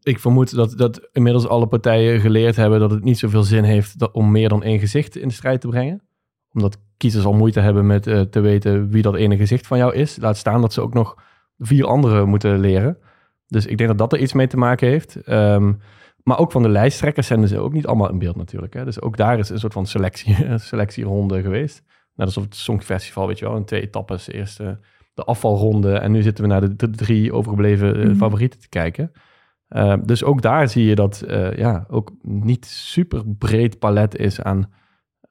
Ik 0.02 0.18
vermoed 0.18 0.54
dat, 0.54 0.78
dat 0.78 1.08
inmiddels 1.12 1.48
alle 1.48 1.66
partijen 1.66 2.20
geleerd 2.20 2.56
hebben 2.56 2.80
dat 2.80 2.90
het 2.90 3.04
niet 3.04 3.18
zoveel 3.18 3.42
zin 3.42 3.64
heeft 3.64 4.12
om 4.12 4.30
meer 4.30 4.48
dan 4.48 4.62
één 4.62 4.78
gezicht 4.78 5.16
in 5.16 5.28
de 5.28 5.34
strijd 5.34 5.60
te 5.60 5.68
brengen. 5.68 6.07
Omdat 6.58 6.78
kiezers 6.96 7.24
al 7.24 7.32
moeite 7.32 7.60
hebben 7.60 7.86
met 7.86 8.06
eh, 8.06 8.20
te 8.20 8.40
weten 8.40 8.88
wie 8.90 9.02
dat 9.02 9.14
ene 9.14 9.36
gezicht 9.36 9.66
van 9.66 9.78
jou 9.78 9.94
is. 9.94 10.16
Laat 10.20 10.36
staan 10.36 10.60
dat 10.60 10.72
ze 10.72 10.80
ook 10.80 10.94
nog 10.94 11.16
vier 11.58 11.86
anderen 11.86 12.28
moeten 12.28 12.60
leren. 12.60 12.98
Dus 13.46 13.66
ik 13.66 13.76
denk 13.78 13.88
dat 13.88 13.98
dat 13.98 14.12
er 14.12 14.18
iets 14.18 14.32
mee 14.32 14.46
te 14.46 14.56
maken 14.56 14.88
heeft. 14.88 15.16
Ehm, 15.16 15.72
maar 16.22 16.38
ook 16.38 16.52
van 16.52 16.62
de 16.62 16.68
lijsttrekkers 16.68 17.26
zijn 17.26 17.48
ze 17.48 17.58
ook 17.58 17.72
niet 17.72 17.86
allemaal 17.86 18.10
in 18.10 18.18
beeld 18.18 18.36
natuurlijk. 18.36 18.74
Hè? 18.74 18.84
Dus 18.84 19.00
ook 19.00 19.16
daar 19.16 19.38
is 19.38 19.48
een 19.48 19.58
soort 19.58 19.72
van 19.72 19.86
selectie, 19.86 20.36
selectieronde 20.58 21.42
geweest. 21.42 21.82
Net 22.14 22.26
alsof 22.26 22.44
het 22.44 22.56
Songfestival, 22.56 23.26
weet 23.26 23.38
je 23.38 23.44
wel, 23.44 23.56
in 23.56 23.64
twee 23.64 23.80
etappes. 23.80 24.28
Eerst 24.28 24.60
eh, 24.60 24.70
de 25.14 25.24
afvalronde 25.24 25.92
en 25.92 26.12
nu 26.12 26.22
zitten 26.22 26.44
we 26.44 26.50
naar 26.50 26.60
de, 26.60 26.76
de 26.76 26.90
drie 26.90 27.32
overgebleven 27.32 27.96
eh, 27.96 28.04
Mhm. 28.04 28.16
favorieten 28.16 28.60
te 28.60 28.68
kijken. 28.68 29.12
Uh, 29.68 29.94
dus 30.04 30.24
ook 30.24 30.42
daar 30.42 30.68
zie 30.68 30.84
je 30.84 30.94
dat 30.94 31.24
uh, 31.28 31.52
ja, 31.52 31.84
ook 31.88 32.12
niet 32.22 32.66
super 32.66 33.22
breed 33.38 33.78
palet 33.78 34.16
is 34.16 34.42
aan 34.42 34.70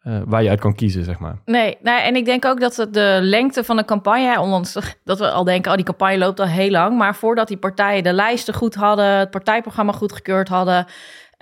uh, 0.07 0.21
waar 0.25 0.43
je 0.43 0.49
uit 0.49 0.59
kan 0.59 0.75
kiezen, 0.75 1.03
zeg 1.03 1.19
maar. 1.19 1.37
Nee, 1.45 1.77
nou, 1.81 2.01
en 2.01 2.15
ik 2.15 2.25
denk 2.25 2.45
ook 2.45 2.59
dat 2.59 2.87
de 2.91 3.19
lengte 3.21 3.63
van 3.63 3.77
de 3.77 3.85
campagne, 3.85 4.39
ondanks 4.39 4.97
dat 5.03 5.19
we 5.19 5.31
al 5.31 5.43
denken, 5.43 5.71
oh, 5.71 5.77
die 5.77 5.85
campagne 5.85 6.17
loopt 6.17 6.39
al 6.39 6.45
heel 6.45 6.69
lang, 6.69 6.97
maar 6.97 7.15
voordat 7.15 7.47
die 7.47 7.57
partijen 7.57 8.03
de 8.03 8.13
lijsten 8.13 8.53
goed 8.53 8.75
hadden, 8.75 9.05
het 9.05 9.31
partijprogramma 9.31 9.91
goedgekeurd 9.91 10.47
hadden, 10.47 10.85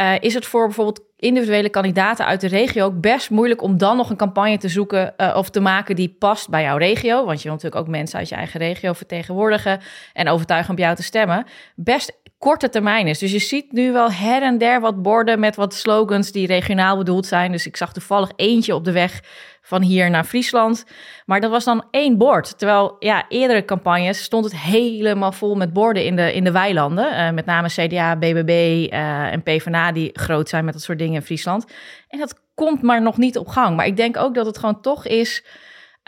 uh, 0.02 0.14
is 0.20 0.34
het 0.34 0.46
voor 0.46 0.66
bijvoorbeeld 0.66 1.02
individuele 1.18 1.70
kandidaten 1.70 2.26
uit 2.26 2.42
de 2.42 2.48
regio 2.48 2.86
ook 2.86 3.02
best 3.02 3.30
moeilijk 3.30 3.62
om 3.62 3.78
dan 3.78 3.98
nog 3.98 4.10
een 4.10 4.16
campagne 4.16 4.58
te 4.58 4.70
zoeken 4.70 5.14
uh, 5.18 5.34
of 5.38 5.50
te 5.50 5.60
maken 5.60 5.96
die 5.96 6.16
past 6.20 6.50
bij 6.50 6.64
jouw 6.64 6.78
regio. 6.78 7.26
Want 7.26 7.38
je 7.38 7.44
wil 7.44 7.54
natuurlijk 7.54 7.82
ook 7.82 7.88
mensen 7.88 8.20
uit 8.20 8.30
je 8.30 8.36
eigen 8.36 8.60
regio 8.60 8.94
vertegenwoordigen 8.94 9.80
en 10.14 10.30
overtuigen 10.30 10.74
om 10.74 10.80
jou 10.80 10.96
te 10.96 11.04
stemmen. 11.04 11.46
Best 11.76 12.14
korte 12.46 12.70
termijn 12.70 13.08
is. 13.08 13.20
Dus 13.20 13.32
je 13.32 13.40
ziet 13.40 13.72
nu 13.72 13.92
wel 13.92 14.12
her 14.12 14.42
en 14.42 14.58
der 14.58 14.82
wat 14.82 15.02
borden 15.02 15.40
met 15.40 15.56
wat 15.56 15.74
slogans 15.74 16.32
die 16.32 16.48
regionaal 16.48 16.98
bedoeld 16.98 17.26
zijn. 17.26 17.52
Dus 17.52 17.66
ik 17.66 17.78
zag 17.78 17.94
toevallig 17.94 18.32
eentje 18.36 18.76
op 18.76 18.84
de 18.84 18.92
weg 18.92 19.22
van 19.62 19.82
hier 19.82 20.10
naar 20.10 20.24
Friesland. 20.24 20.86
Maar 21.26 21.42
dat 21.42 21.52
was 21.52 21.64
dan 21.64 21.84
één 21.92 22.18
bord. 22.18 22.58
Terwijl 22.58 22.96
ja, 23.00 23.26
eerdere 23.30 23.66
campagnes 23.66 24.24
stond 24.24 24.44
het 24.46 24.58
helemaal 24.58 25.32
vol 25.32 25.56
met 25.56 25.74
borden 25.74 26.06
in 26.06 26.16
de, 26.16 26.34
in 26.34 26.44
de 26.44 26.52
weilanden. 26.52 27.12
Uh, 27.12 27.32
met 27.32 27.46
name 27.46 27.68
CDA, 27.68 28.16
BBB 28.16 28.50
uh, 28.94 29.34
en 29.34 29.44
PvdA 29.44 29.92
die 29.92 30.10
groot 30.14 30.50
zijn 30.50 30.66
met 30.66 30.74
dat 30.74 30.84
soort 30.84 31.00
dingen 31.00 31.16
in 31.16 31.26
Friesland. 31.26 31.66
En 32.08 32.20
dat 32.20 32.40
komt 32.56 32.82
maar 32.82 33.02
nog 33.02 33.18
niet 33.18 33.38
op 33.38 33.48
gang. 33.48 33.76
Maar 33.76 33.86
ik 33.86 33.98
denk 33.98 34.18
ook 34.18 34.36
dat 34.36 34.46
het 34.46 34.58
gewoon 34.58 34.82
toch 34.82 35.06
is... 35.06 35.44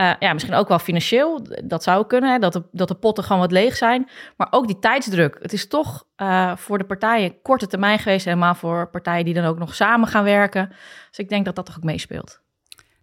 Uh, 0.01 0.11
ja, 0.19 0.33
misschien 0.33 0.53
ook 0.53 0.67
wel 0.67 0.79
financieel, 0.79 1.47
dat 1.63 1.83
zou 1.83 2.05
kunnen, 2.05 2.31
hè, 2.31 2.39
dat, 2.39 2.53
de, 2.53 2.63
dat 2.71 2.87
de 2.87 2.95
potten 2.95 3.23
gewoon 3.23 3.41
wat 3.41 3.51
leeg 3.51 3.75
zijn. 3.75 4.09
Maar 4.35 4.47
ook 4.49 4.67
die 4.67 4.79
tijdsdruk. 4.79 5.37
Het 5.41 5.53
is 5.53 5.67
toch 5.67 6.07
uh, 6.17 6.55
voor 6.55 6.77
de 6.77 6.83
partijen 6.83 7.41
korte 7.41 7.67
termijn 7.67 7.99
geweest, 7.99 8.25
helemaal 8.25 8.55
voor 8.55 8.89
partijen 8.89 9.25
die 9.25 9.33
dan 9.33 9.45
ook 9.45 9.57
nog 9.57 9.75
samen 9.75 10.07
gaan 10.07 10.23
werken. 10.23 10.69
Dus 11.09 11.17
ik 11.17 11.29
denk 11.29 11.45
dat 11.45 11.55
dat 11.55 11.65
toch 11.65 11.77
ook 11.77 11.83
meespeelt. 11.83 12.41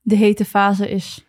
De 0.02 0.16
hete 0.16 0.44
fase 0.44 0.90
is, 0.90 1.26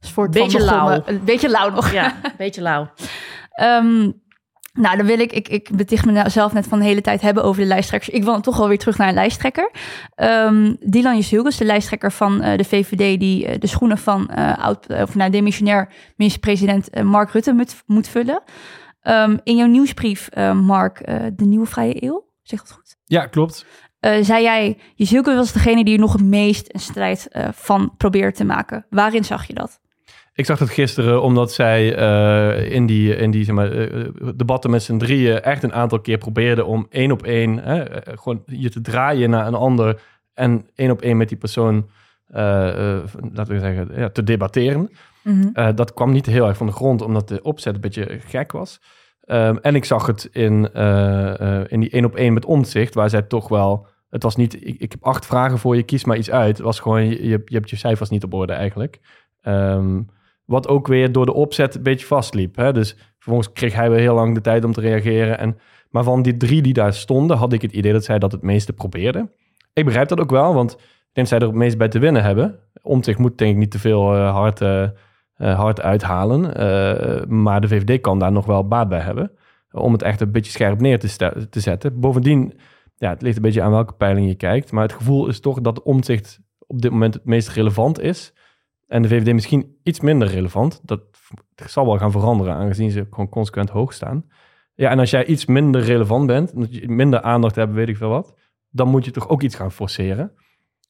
is 0.00 0.10
voor 0.10 0.24
het 0.24 0.32
beetje 0.32 0.60
lauw. 0.60 1.02
Een 1.04 1.24
beetje 1.24 1.48
lauw 1.48 1.70
nog. 1.70 1.92
Ja, 1.92 2.06
een 2.22 2.32
beetje 2.36 2.62
lauw. 2.62 2.90
um, 3.60 4.22
nou, 4.80 4.96
dan 4.96 5.06
wil 5.06 5.18
ik, 5.18 5.32
ik, 5.32 5.48
ik 5.48 5.70
beticht 5.76 6.04
mezelf 6.04 6.52
net 6.52 6.66
van 6.66 6.78
de 6.78 6.84
hele 6.84 7.00
tijd 7.00 7.20
hebben 7.20 7.44
over 7.44 7.62
de 7.62 7.68
lijsttrekkers. 7.68 8.14
Ik 8.14 8.24
wil 8.24 8.40
toch 8.40 8.56
wel 8.56 8.68
weer 8.68 8.78
terug 8.78 8.98
naar 8.98 9.08
een 9.08 9.14
lijsttrekker. 9.14 9.70
Um, 10.16 10.76
Dylan 10.80 11.16
Jesulgus, 11.16 11.56
de 11.56 11.64
lijsttrekker 11.64 12.12
van 12.12 12.44
uh, 12.44 12.56
de 12.56 12.64
VVD, 12.64 13.20
die 13.20 13.48
uh, 13.48 13.54
de 13.58 13.66
schoenen 13.66 13.98
van 13.98 14.30
uh, 14.38 14.58
oud, 14.58 14.86
of 14.88 15.14
nou, 15.14 15.30
demissionair 15.30 15.92
minister-president 16.16 17.02
Mark 17.02 17.30
Rutte 17.30 17.52
moet, 17.52 17.82
moet 17.86 18.08
vullen. 18.08 18.42
Um, 19.02 19.40
in 19.42 19.56
jouw 19.56 19.66
nieuwsbrief, 19.66 20.28
Mark, 20.54 21.06
de 21.36 21.44
Nieuwe 21.44 21.66
Vrije 21.66 22.04
Eeuw, 22.04 22.26
zeg 22.42 22.58
dat 22.58 22.72
goed? 22.72 22.96
Ja, 23.04 23.26
klopt. 23.26 23.66
zei 24.00 24.42
jij, 24.42 24.78
Jesulgus 24.94 25.34
was 25.34 25.52
degene 25.52 25.84
die 25.84 25.94
er 25.94 26.00
nog 26.00 26.12
het 26.12 26.24
meest 26.24 26.74
een 26.74 26.80
strijd 26.80 27.28
van 27.52 27.94
probeerde 27.96 28.36
te 28.36 28.44
maken. 28.44 28.86
Waarin 28.90 29.24
zag 29.24 29.46
je 29.46 29.54
dat? 29.54 29.80
Ik 30.36 30.46
zag 30.46 30.58
het 30.58 30.70
gisteren 30.70 31.22
omdat 31.22 31.52
zij 31.52 31.98
uh, 31.98 32.70
in 32.72 32.86
die, 32.86 33.16
in 33.16 33.30
die 33.30 33.44
zeg 33.44 33.54
maar, 33.54 33.72
uh, 33.72 34.08
debatten 34.34 34.70
met 34.70 34.82
z'n 34.82 34.96
drieën 34.96 35.40
echt 35.40 35.62
een 35.62 35.72
aantal 35.72 36.00
keer 36.00 36.18
probeerden 36.18 36.66
om 36.66 36.86
één 36.90 37.12
op 37.12 37.22
één 37.22 37.62
gewoon 38.04 38.42
je 38.46 38.70
te 38.70 38.80
draaien 38.80 39.30
naar 39.30 39.46
een 39.46 39.54
ander 39.54 40.00
en 40.34 40.66
één 40.74 40.90
op 40.90 41.02
één 41.02 41.16
met 41.16 41.28
die 41.28 41.38
persoon, 41.38 41.88
laten 42.28 43.46
we 43.46 43.58
zeggen, 43.58 43.88
ja, 43.96 44.08
te 44.08 44.22
debatteren. 44.22 44.90
Mm 45.22 45.52
-hmm. 45.54 45.74
dat 45.74 45.94
kwam 45.94 46.12
niet 46.12 46.26
heel 46.26 46.46
erg 46.46 46.56
van 46.56 46.66
de 46.66 46.72
grond 46.72 47.02
omdat 47.02 47.28
de 47.28 47.42
opzet 47.42 47.74
een 47.74 47.80
beetje 47.80 48.18
gek 48.26 48.52
was. 48.52 48.80
Um, 49.26 49.58
en 49.58 49.74
ik 49.74 49.84
zag 49.84 50.06
het 50.06 50.28
in, 50.32 50.72
in 51.68 51.80
die 51.80 51.90
één 51.90 52.04
op 52.04 52.16
één 52.16 52.32
met 52.32 52.44
omzicht, 52.44 52.94
waar 52.94 53.10
zij 53.10 53.22
toch 53.22 53.48
wel. 53.48 53.86
Het 54.10 54.22
was 54.22 54.36
niet, 54.36 54.54
ik, 54.54 54.80
ik, 54.80 54.92
heb 54.92 55.04
acht 55.04 55.26
vragen 55.26 55.58
voor 55.58 55.76
je, 55.76 55.82
kies 55.82 56.04
maar 56.04 56.16
iets 56.16 56.30
uit. 56.30 56.56
Het 56.56 56.66
was 56.66 56.80
gewoon, 56.80 57.04
je, 57.08 57.42
je 57.44 57.56
hebt 57.56 57.70
je 57.70 57.76
cijfers 57.76 58.10
niet 58.10 58.24
op 58.24 58.34
orde 58.34 58.52
eigenlijk. 58.52 59.00
Um, 59.42 60.08
wat 60.44 60.68
ook 60.68 60.86
weer 60.86 61.12
door 61.12 61.26
de 61.26 61.34
opzet 61.34 61.74
een 61.74 61.82
beetje 61.82 62.06
vastliep. 62.06 62.56
Hè? 62.56 62.72
Dus 62.72 62.96
vervolgens 63.18 63.52
kreeg 63.52 63.74
hij 63.74 63.90
weer 63.90 63.98
heel 63.98 64.14
lang 64.14 64.34
de 64.34 64.40
tijd 64.40 64.64
om 64.64 64.72
te 64.72 64.80
reageren. 64.80 65.38
En, 65.38 65.58
maar 65.90 66.04
van 66.04 66.22
die 66.22 66.36
drie 66.36 66.62
die 66.62 66.72
daar 66.72 66.94
stonden, 66.94 67.36
had 67.36 67.52
ik 67.52 67.62
het 67.62 67.72
idee 67.72 67.92
dat 67.92 68.04
zij 68.04 68.18
dat 68.18 68.32
het 68.32 68.42
meeste 68.42 68.72
probeerden. 68.72 69.30
Ik 69.72 69.84
begrijp 69.84 70.08
dat 70.08 70.20
ook 70.20 70.30
wel, 70.30 70.54
want 70.54 70.72
ik 70.72 70.78
denk 71.12 71.28
dat 71.28 71.28
zij 71.28 71.38
er 71.38 71.46
het 71.46 71.54
meest 71.54 71.78
bij 71.78 71.88
te 71.88 71.98
winnen 71.98 72.22
hebben. 72.22 72.58
Om 72.82 73.02
zich 73.02 73.18
moet 73.18 73.38
denk 73.38 73.52
ik 73.52 73.58
niet 73.58 73.70
te 73.70 73.78
veel 73.78 74.14
uh, 74.14 74.30
hard, 74.30 74.60
uh, 74.60 74.82
uh, 75.38 75.58
hard 75.58 75.80
uithalen. 75.80 76.40
Maar 77.44 77.60
de 77.60 77.68
VVD 77.68 78.00
kan 78.00 78.18
daar 78.18 78.32
nog 78.32 78.46
wel 78.46 78.68
baat 78.68 78.88
bij 78.88 79.00
hebben. 79.00 79.30
Om 79.70 79.92
het 79.92 80.02
echt 80.02 80.20
een 80.20 80.32
beetje 80.32 80.50
scherp 80.50 80.80
neer 80.80 80.98
te, 80.98 81.46
te 81.50 81.60
zetten. 81.60 82.00
Bovendien, 82.00 82.54
ja, 82.96 83.10
het 83.10 83.22
ligt 83.22 83.36
een 83.36 83.42
beetje 83.42 83.62
aan 83.62 83.70
welke 83.70 83.94
peiling 83.94 84.26
je 84.26 84.34
kijkt. 84.34 84.72
Maar 84.72 84.82
het 84.82 84.92
gevoel 84.92 85.28
is 85.28 85.40
toch 85.40 85.60
dat 85.60 85.82
omzicht 85.82 86.40
op 86.66 86.82
dit 86.82 86.90
moment 86.90 87.14
het 87.14 87.24
meest 87.24 87.48
relevant 87.48 88.00
is. 88.00 88.32
En 88.86 89.02
de 89.02 89.08
VVD 89.08 89.32
misschien 89.32 89.76
iets 89.82 90.00
minder 90.00 90.28
relevant. 90.28 90.80
Dat 90.84 91.00
zal 91.54 91.86
wel 91.86 91.98
gaan 91.98 92.10
veranderen, 92.10 92.54
aangezien 92.54 92.90
ze 92.90 93.06
gewoon 93.10 93.28
consequent 93.28 93.70
hoog 93.70 93.92
staan. 93.92 94.24
Ja, 94.74 94.90
en 94.90 94.98
als 94.98 95.10
jij 95.10 95.24
iets 95.24 95.46
minder 95.46 95.80
relevant 95.80 96.26
bent, 96.26 96.52
minder 96.88 97.20
aandacht 97.20 97.54
hebt, 97.54 97.72
weet 97.72 97.88
ik 97.88 97.96
veel 97.96 98.08
wat, 98.08 98.34
dan 98.70 98.88
moet 98.88 99.04
je 99.04 99.10
toch 99.10 99.28
ook 99.28 99.42
iets 99.42 99.54
gaan 99.54 99.72
forceren. 99.72 100.32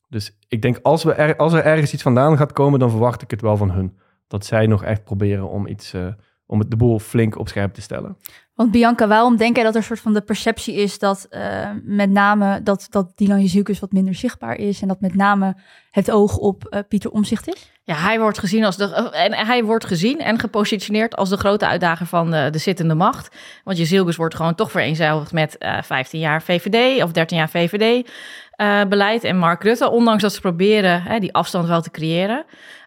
Dus 0.08 0.38
ik 0.48 0.62
denk, 0.62 0.78
als, 0.82 1.04
we 1.04 1.12
er, 1.12 1.36
als 1.36 1.52
er 1.52 1.64
ergens 1.64 1.92
iets 1.92 2.02
vandaan 2.02 2.36
gaat 2.36 2.52
komen, 2.52 2.78
dan 2.78 2.90
verwacht 2.90 3.22
ik 3.22 3.30
het 3.30 3.40
wel 3.40 3.56
van 3.56 3.70
hun. 3.70 3.98
Dat 4.26 4.44
zij 4.44 4.66
nog 4.66 4.84
echt 4.84 5.04
proberen 5.04 5.48
om 5.48 5.66
iets, 5.66 5.94
uh, 5.94 6.06
om 6.46 6.58
het 6.58 6.70
de 6.70 6.76
boel 6.76 6.98
flink 6.98 7.38
op 7.38 7.48
scherp 7.48 7.74
te 7.74 7.80
stellen. 7.80 8.16
Want 8.54 8.70
Bianca, 8.70 9.08
waarom 9.08 9.36
denk 9.36 9.54
jij 9.54 9.64
dat 9.64 9.74
er 9.74 9.80
een 9.80 9.86
soort 9.86 10.00
van 10.00 10.12
de 10.12 10.20
perceptie 10.20 10.74
is 10.74 10.98
dat 10.98 11.26
uh, 11.30 11.70
met 11.82 12.10
name 12.10 12.62
dat, 12.62 12.86
dat 12.90 13.12
Dylan 13.14 13.40
Jezielkus 13.40 13.80
wat 13.80 13.92
minder 13.92 14.14
zichtbaar 14.14 14.56
is 14.56 14.82
en 14.82 14.88
dat 14.88 15.00
met 15.00 15.14
name 15.14 15.56
het 15.90 16.10
oog 16.10 16.36
op 16.36 16.66
uh, 16.70 16.80
Pieter 16.88 17.10
Omzicht 17.10 17.48
is? 17.48 17.72
Ja, 17.86 17.94
hij 17.94 18.20
wordt 18.20 18.38
gezien 18.38 18.64
als 18.64 18.76
de 18.76 19.10
en 19.10 19.34
hij 19.34 19.64
wordt 19.64 19.86
gezien 19.86 20.20
en 20.20 20.38
gepositioneerd 20.38 21.16
als 21.16 21.28
de 21.28 21.36
grote 21.36 21.66
uitdager 21.66 22.06
van 22.06 22.30
de, 22.30 22.48
de 22.50 22.58
zittende 22.58 22.94
macht. 22.94 23.36
Want 23.64 23.78
Jezielkus 23.78 24.16
wordt 24.16 24.34
gewoon 24.34 24.54
toch 24.54 24.70
vereenzelvigd 24.70 25.32
met 25.32 25.56
uh, 25.58 25.82
15 25.82 26.20
jaar 26.20 26.42
VVD 26.42 27.02
of 27.02 27.12
13 27.12 27.36
jaar 27.36 27.48
VVD. 27.48 28.08
Uh, 28.56 28.84
beleid 28.84 29.24
en 29.24 29.38
Mark 29.38 29.62
Rutte, 29.62 29.90
ondanks 29.90 30.22
dat 30.22 30.32
ze 30.32 30.40
proberen 30.40 31.02
hè, 31.02 31.18
die 31.18 31.32
afstand 31.32 31.68
wel 31.68 31.82
te 31.82 31.90
creëren. 31.90 32.44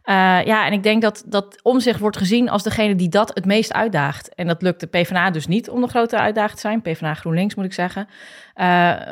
Uh, 0.10 0.14
ja, 0.46 0.66
en 0.66 0.74
ik 0.74 0.84
denk 0.84 1.02
dat, 1.02 1.24
dat 1.26 1.60
Omzicht 1.64 2.00
wordt 2.00 2.18
gezien 2.18 2.50
als 2.50 2.64
degene 2.64 2.96
die 2.96 3.10
dat 3.10 3.32
het 3.34 3.46
meest 3.46 3.74
uitdaagt. 3.74 4.36
En 4.36 4.48
dat 4.48 4.62
lukt 4.62 4.80
de 4.80 4.88
PvdA 4.88 5.32
dus 5.32 5.48
niet 5.48 5.70
om 5.70 5.82
de 5.82 5.88
grote 5.88 6.18
uitdager 6.18 6.56
te 6.56 6.62
zijn. 6.62 6.82
PvdA 6.82 7.14
GroenLinks 7.14 7.56
moet 7.56 7.66
ik 7.66 7.74
zeggen. 7.74 8.08
Uh, 8.56 8.64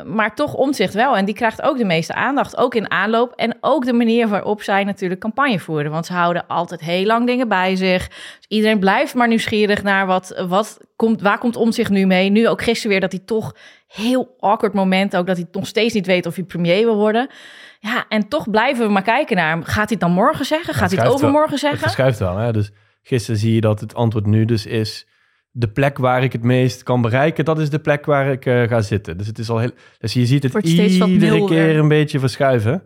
maar 0.04 0.34
toch 0.34 0.54
Omzicht 0.54 0.94
wel. 0.94 1.16
En 1.16 1.24
die 1.24 1.34
krijgt 1.34 1.62
ook 1.62 1.78
de 1.78 1.84
meeste 1.84 2.14
aandacht, 2.14 2.56
ook 2.56 2.74
in 2.74 2.90
aanloop. 2.90 3.32
En 3.32 3.56
ook 3.60 3.84
de 3.84 3.92
manier 3.92 4.28
waarop 4.28 4.62
zij 4.62 4.84
natuurlijk 4.84 5.20
campagne 5.20 5.58
voeren. 5.58 5.90
Want 5.90 6.06
ze 6.06 6.12
houden 6.12 6.46
altijd 6.46 6.80
heel 6.80 7.04
lang 7.04 7.26
dingen 7.26 7.48
bij 7.48 7.76
zich. 7.76 8.08
Dus 8.08 8.46
iedereen 8.48 8.78
blijft 8.78 9.14
maar 9.14 9.28
nieuwsgierig 9.28 9.82
naar 9.82 10.06
wat, 10.06 10.44
wat 10.48 10.78
komt, 10.96 11.20
waar 11.20 11.38
komt 11.38 11.56
Omzicht 11.56 11.90
nu 11.90 12.06
mee. 12.06 12.30
Nu 12.30 12.48
ook 12.48 12.62
gisteren 12.62 12.90
weer 12.90 13.00
dat 13.00 13.12
hij 13.12 13.22
toch 13.24 13.54
heel 13.86 14.34
awkward 14.40 14.74
moment 14.74 15.16
ook 15.16 15.26
dat 15.26 15.36
hij 15.36 15.46
nog 15.52 15.66
steeds 15.66 15.94
niet 15.94 16.06
weet 16.06 16.26
of 16.26 16.34
hij 16.34 16.44
premier 16.44 16.84
wil 16.84 16.96
worden. 16.96 17.28
Ja, 17.78 18.04
en 18.08 18.28
toch 18.28 18.50
blijven 18.50 18.86
we 18.86 18.92
maar 18.92 19.02
kijken 19.02 19.36
naar 19.36 19.50
hem. 19.50 19.62
Gaat 19.62 19.74
hij 19.74 19.84
het 19.88 20.00
dan 20.00 20.12
morgen 20.12 20.44
zeggen? 20.44 20.74
Gaat 20.74 20.90
hij 20.90 21.04
het 21.04 21.12
overmorgen 21.12 21.50
wel. 21.50 21.58
zeggen? 21.58 21.78
Het 21.78 21.88
verschuift 21.88 22.18
wel. 22.18 22.36
Hè? 22.36 22.52
Dus 22.52 22.70
gisteren 23.02 23.40
zie 23.40 23.54
je 23.54 23.60
dat 23.60 23.80
het 23.80 23.94
antwoord 23.94 24.26
nu 24.26 24.44
dus 24.44 24.66
is... 24.66 25.06
de 25.50 25.68
plek 25.68 25.98
waar 25.98 26.22
ik 26.22 26.32
het 26.32 26.42
meest 26.42 26.82
kan 26.82 27.00
bereiken... 27.00 27.44
dat 27.44 27.58
is 27.58 27.70
de 27.70 27.78
plek 27.78 28.06
waar 28.06 28.32
ik 28.32 28.46
uh, 28.46 28.62
ga 28.62 28.80
zitten. 28.80 29.18
Dus, 29.18 29.26
het 29.26 29.38
is 29.38 29.50
al 29.50 29.58
heel, 29.58 29.70
dus 29.98 30.12
je 30.12 30.26
ziet 30.26 30.42
het, 30.42 30.52
het 30.52 30.66
iedere 30.66 31.44
keer 31.44 31.78
een 31.78 31.88
beetje 31.88 32.18
verschuiven. 32.18 32.82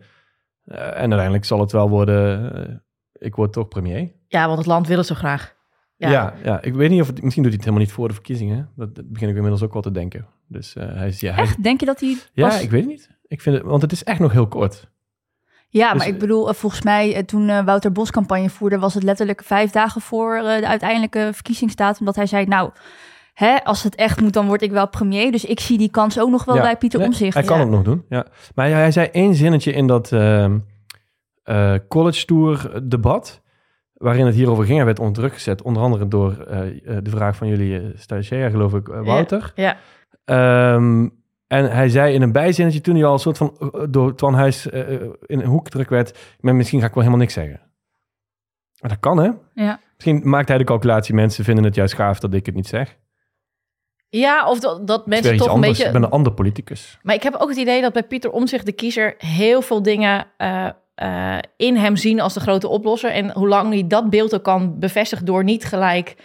Uh, 0.64 0.76
en 0.76 0.92
uiteindelijk 0.94 1.44
zal 1.44 1.60
het 1.60 1.72
wel 1.72 1.88
worden... 1.88 2.52
Uh, 2.68 2.76
ik 3.12 3.34
word 3.34 3.52
toch 3.52 3.68
premier. 3.68 4.12
Ja, 4.26 4.46
want 4.46 4.58
het 4.58 4.66
land 4.66 4.86
wil 4.86 4.96
het 4.96 5.06
zo 5.06 5.14
graag. 5.14 5.54
Ja, 5.96 6.10
ja, 6.10 6.34
ja, 6.44 6.62
ik 6.62 6.74
weet 6.74 6.90
niet 6.90 7.00
of 7.00 7.06
het... 7.06 7.22
Misschien 7.22 7.42
doet 7.42 7.52
hij 7.52 7.60
het 7.60 7.70
helemaal 7.70 7.86
niet 7.86 7.92
voor 7.92 8.08
de 8.08 8.14
verkiezingen. 8.14 8.70
Dat, 8.76 8.94
dat 8.94 9.08
begin 9.08 9.28
ik 9.28 9.34
inmiddels 9.34 9.62
ook 9.62 9.72
wel 9.72 9.82
te 9.82 9.90
denken. 9.90 10.26
Dus 10.48 10.74
hij 10.74 11.08
is... 11.08 11.20
Ja, 11.20 11.36
Echt? 11.36 11.62
Denk 11.62 11.80
je 11.80 11.86
dat 11.86 12.00
hij... 12.00 12.16
Ja, 12.32 12.58
ik 12.58 12.70
weet 12.70 12.80
het 12.80 12.90
niet. 12.90 13.18
Ik 13.30 13.40
vind 13.40 13.56
het, 13.56 13.64
want 13.64 13.82
het 13.82 13.92
is 13.92 14.04
echt 14.04 14.18
nog 14.18 14.32
heel 14.32 14.46
kort. 14.48 14.88
Ja, 15.68 15.90
Dus, 15.92 15.98
maar 15.98 16.08
ik 16.08 16.18
bedoel, 16.18 16.48
eh, 16.48 16.54
volgens 16.54 16.82
mij 16.82 17.14
eh, 17.14 17.22
toen 17.22 17.48
eh, 17.48 17.64
Wouter 17.64 17.92
Bos 17.92 18.10
campagne 18.10 18.50
voerde, 18.50 18.78
was 18.78 18.94
het 18.94 19.02
letterlijk 19.02 19.42
vijf 19.44 19.70
dagen 19.70 20.00
voor 20.00 20.34
eh, 20.34 20.58
de 20.58 20.66
uiteindelijke 20.66 21.30
verkiezingsdatum 21.32 22.06
dat 22.06 22.16
hij 22.16 22.26
zei, 22.26 22.46
nou, 22.46 22.70
hè, 23.34 23.64
als 23.64 23.82
het 23.82 23.94
echt 23.94 24.20
moet, 24.20 24.32
dan 24.32 24.46
word 24.46 24.62
ik 24.62 24.70
wel 24.70 24.88
premier. 24.88 25.32
Dus 25.32 25.44
ik 25.44 25.60
zie 25.60 25.78
die 25.78 25.90
kans 25.90 26.18
ook 26.18 26.30
nog 26.30 26.44
wel 26.44 26.54
Ja, 26.54 26.62
bij 26.62 26.76
Pieter 26.76 26.98
nee, 26.98 27.08
Omzicht. 27.08 27.34
Hij 27.34 27.42
kan 27.42 27.60
het 27.60 27.68
nog 27.68 27.82
doen, 27.82 28.04
ja. 28.08 28.26
Maar 28.54 28.66
hij, 28.66 28.74
hij 28.74 28.92
zei 28.92 29.08
één 29.12 29.34
zinnetje 29.34 29.72
in 29.72 29.86
dat 29.86 30.12
ehm, 30.12 30.58
eh, 31.42 31.74
college 31.88 32.24
tour 32.24 32.80
debat, 32.88 33.40
waarin 33.92 34.26
het 34.26 34.34
hierover 34.34 34.64
ging. 34.64 34.76
Hij 34.76 34.86
werd 34.86 34.98
onder 34.98 35.14
druk 35.14 35.32
gezet, 35.32 35.62
onder 35.62 35.82
andere 35.82 36.08
door 36.08 36.36
de 37.02 37.10
vraag 37.10 37.36
van 37.36 37.48
jullie 37.48 37.80
uh, 37.80 37.88
stagiair, 37.94 38.50
geloof 38.50 38.74
ik, 38.74 38.86
Wouter. 38.86 39.52
Ja. 39.54 39.76
Ehm, 40.24 41.08
en 41.50 41.70
hij 41.70 41.88
zei 41.88 42.14
in 42.14 42.22
een 42.22 42.32
bijzinnetje 42.32 42.80
toen 42.80 42.94
hij 42.94 43.04
al 43.04 43.12
een 43.12 43.18
soort 43.18 43.36
van 43.36 43.56
eh, 43.58 43.80
door 43.88 44.14
Twan 44.14 44.34
Huis 44.34 44.70
eh, 44.70 44.94
eh, 44.94 45.00
in 45.26 45.40
een 45.40 45.46
hoek 45.46 45.64
gedrukt 45.64 45.90
werd, 45.90 46.18
maar 46.40 46.54
misschien 46.54 46.80
ga 46.80 46.86
ik 46.86 46.94
wel 46.94 47.02
helemaal 47.02 47.22
niks 47.22 47.34
zeggen. 47.34 47.60
Maar 48.80 48.90
dat 48.90 49.00
kan, 49.00 49.18
hè? 49.18 49.30
Ja. 49.54 49.80
Misschien 49.94 50.28
maakt 50.28 50.48
hij 50.48 50.58
de 50.58 50.64
calculatie, 50.64 51.14
mensen 51.14 51.44
vinden 51.44 51.64
het 51.64 51.74
juist 51.74 51.94
gaaf 51.94 52.18
dat 52.18 52.34
ik 52.34 52.46
het 52.46 52.54
niet 52.54 52.66
zeg. 52.66 52.96
Ja, 54.08 54.48
of 54.48 54.58
dat, 54.60 55.06
mensen 55.06 55.36
toch 55.36 55.54
een 55.54 55.60
beetje... 55.60 55.84
Ik 55.84 55.92
ben 55.92 56.02
een 56.02 56.10
ander 56.10 56.32
politicus. 56.32 56.98
Maar 57.02 57.14
ik 57.14 57.22
heb 57.22 57.34
ook 57.34 57.48
het 57.48 57.58
idee 57.58 57.80
dat 57.80 57.92
bij 57.92 58.02
Pieter 58.04 58.30
Omzicht 58.30 58.66
de 58.66 58.72
kiezer 58.72 59.14
heel 59.18 59.62
veel 59.62 59.82
dingen 59.82 60.26
in 61.56 61.76
hem 61.76 61.96
zien 61.96 62.20
als 62.20 62.34
de 62.34 62.40
grote 62.40 62.68
oplosser. 62.68 63.10
En 63.10 63.32
hoe 63.32 63.48
lang 63.48 63.72
hij 63.72 63.86
dat 63.86 64.10
beeld 64.10 64.34
ook 64.34 64.42
kan 64.42 64.78
bevestigen 64.78 65.24
door 65.26 65.44
niet 65.44 65.64
gelijk 65.64 66.16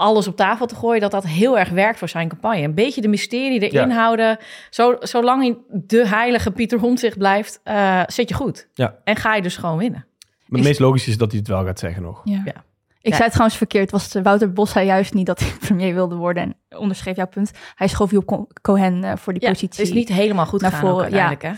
alles 0.00 0.28
op 0.28 0.36
tafel 0.36 0.66
te 0.66 0.74
gooien, 0.74 1.00
dat 1.00 1.10
dat 1.10 1.24
heel 1.26 1.58
erg 1.58 1.68
werkt 1.68 1.98
voor 1.98 2.08
zijn 2.08 2.28
campagne. 2.28 2.62
Een 2.62 2.74
beetje 2.74 3.00
de 3.00 3.08
mysterie 3.08 3.60
erin 3.70 3.88
Ja. 3.88 3.94
houden. 3.94 4.38
Zo, 4.70 4.96
zolang 5.00 5.42
hij 5.42 5.56
de 5.68 6.06
heilige 6.08 6.50
Pieter 6.50 6.82
Omzicht 6.82 7.18
blijft, 7.18 7.60
eh, 7.64 8.02
zit 8.06 8.28
je 8.28 8.34
goed. 8.34 8.68
Ja. 8.74 8.94
En 9.04 9.16
ga 9.16 9.34
je 9.34 9.42
dus 9.42 9.56
gewoon 9.56 9.78
winnen. 9.78 10.04
Maar 10.46 10.58
het 10.58 10.68
meest 10.68 10.80
logisch 10.80 11.08
is 11.08 11.18
dat 11.18 11.30
hij 11.30 11.38
het 11.38 11.48
wel 11.48 11.64
gaat 11.64 11.78
zeggen 11.78 12.02
nog. 12.02 12.20
Ja. 12.24 12.42
Ja. 12.44 12.64
Ik 13.02 13.06
Ja. 13.10 13.10
zei 13.12 13.22
het 13.22 13.30
trouwens 13.32 13.56
verkeerd. 13.58 13.90
Was 13.90 14.12
het, 14.12 14.24
Wouter 14.24 14.52
Bos 14.52 14.70
zei 14.70 14.86
juist 14.86 15.14
niet 15.14 15.26
dat 15.26 15.40
hij 15.40 15.48
premier 15.66 15.94
wilde 15.94 16.14
worden. 16.14 16.42
En 16.42 16.78
onderschreef 16.78 17.16
jouw 17.16 17.26
punt. 17.28 17.50
Hij 17.74 17.88
schoof 17.88 18.10
Job 18.10 18.24
Co- 18.26 18.46
Cohen 18.62 19.04
eh, 19.04 19.12
voor 19.16 19.32
die 19.32 19.42
Ja, 19.42 19.48
het 19.48 19.60
positie. 19.60 19.84
is 19.84 19.92
niet 19.92 20.08
helemaal 20.08 20.46
goed 20.46 20.60
naar 20.60 20.72
voren, 20.72 21.10
ja. 21.10 21.34
Hè? 21.38 21.52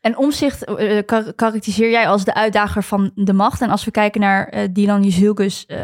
En 0.00 0.16
omzicht 0.16 0.64
eh, 0.64 1.02
kar- 1.04 1.32
karakteriseer 1.34 1.90
jij 1.90 2.08
als 2.08 2.24
de 2.24 2.34
uitdager 2.34 2.82
van 2.82 3.10
de 3.14 3.32
macht. 3.32 3.60
En 3.60 3.70
als 3.70 3.84
we 3.84 3.90
kijken 3.90 4.20
naar 4.20 4.66
Dylan 4.72 5.02
Jezilgus, 5.02 5.66
eh 5.66 5.78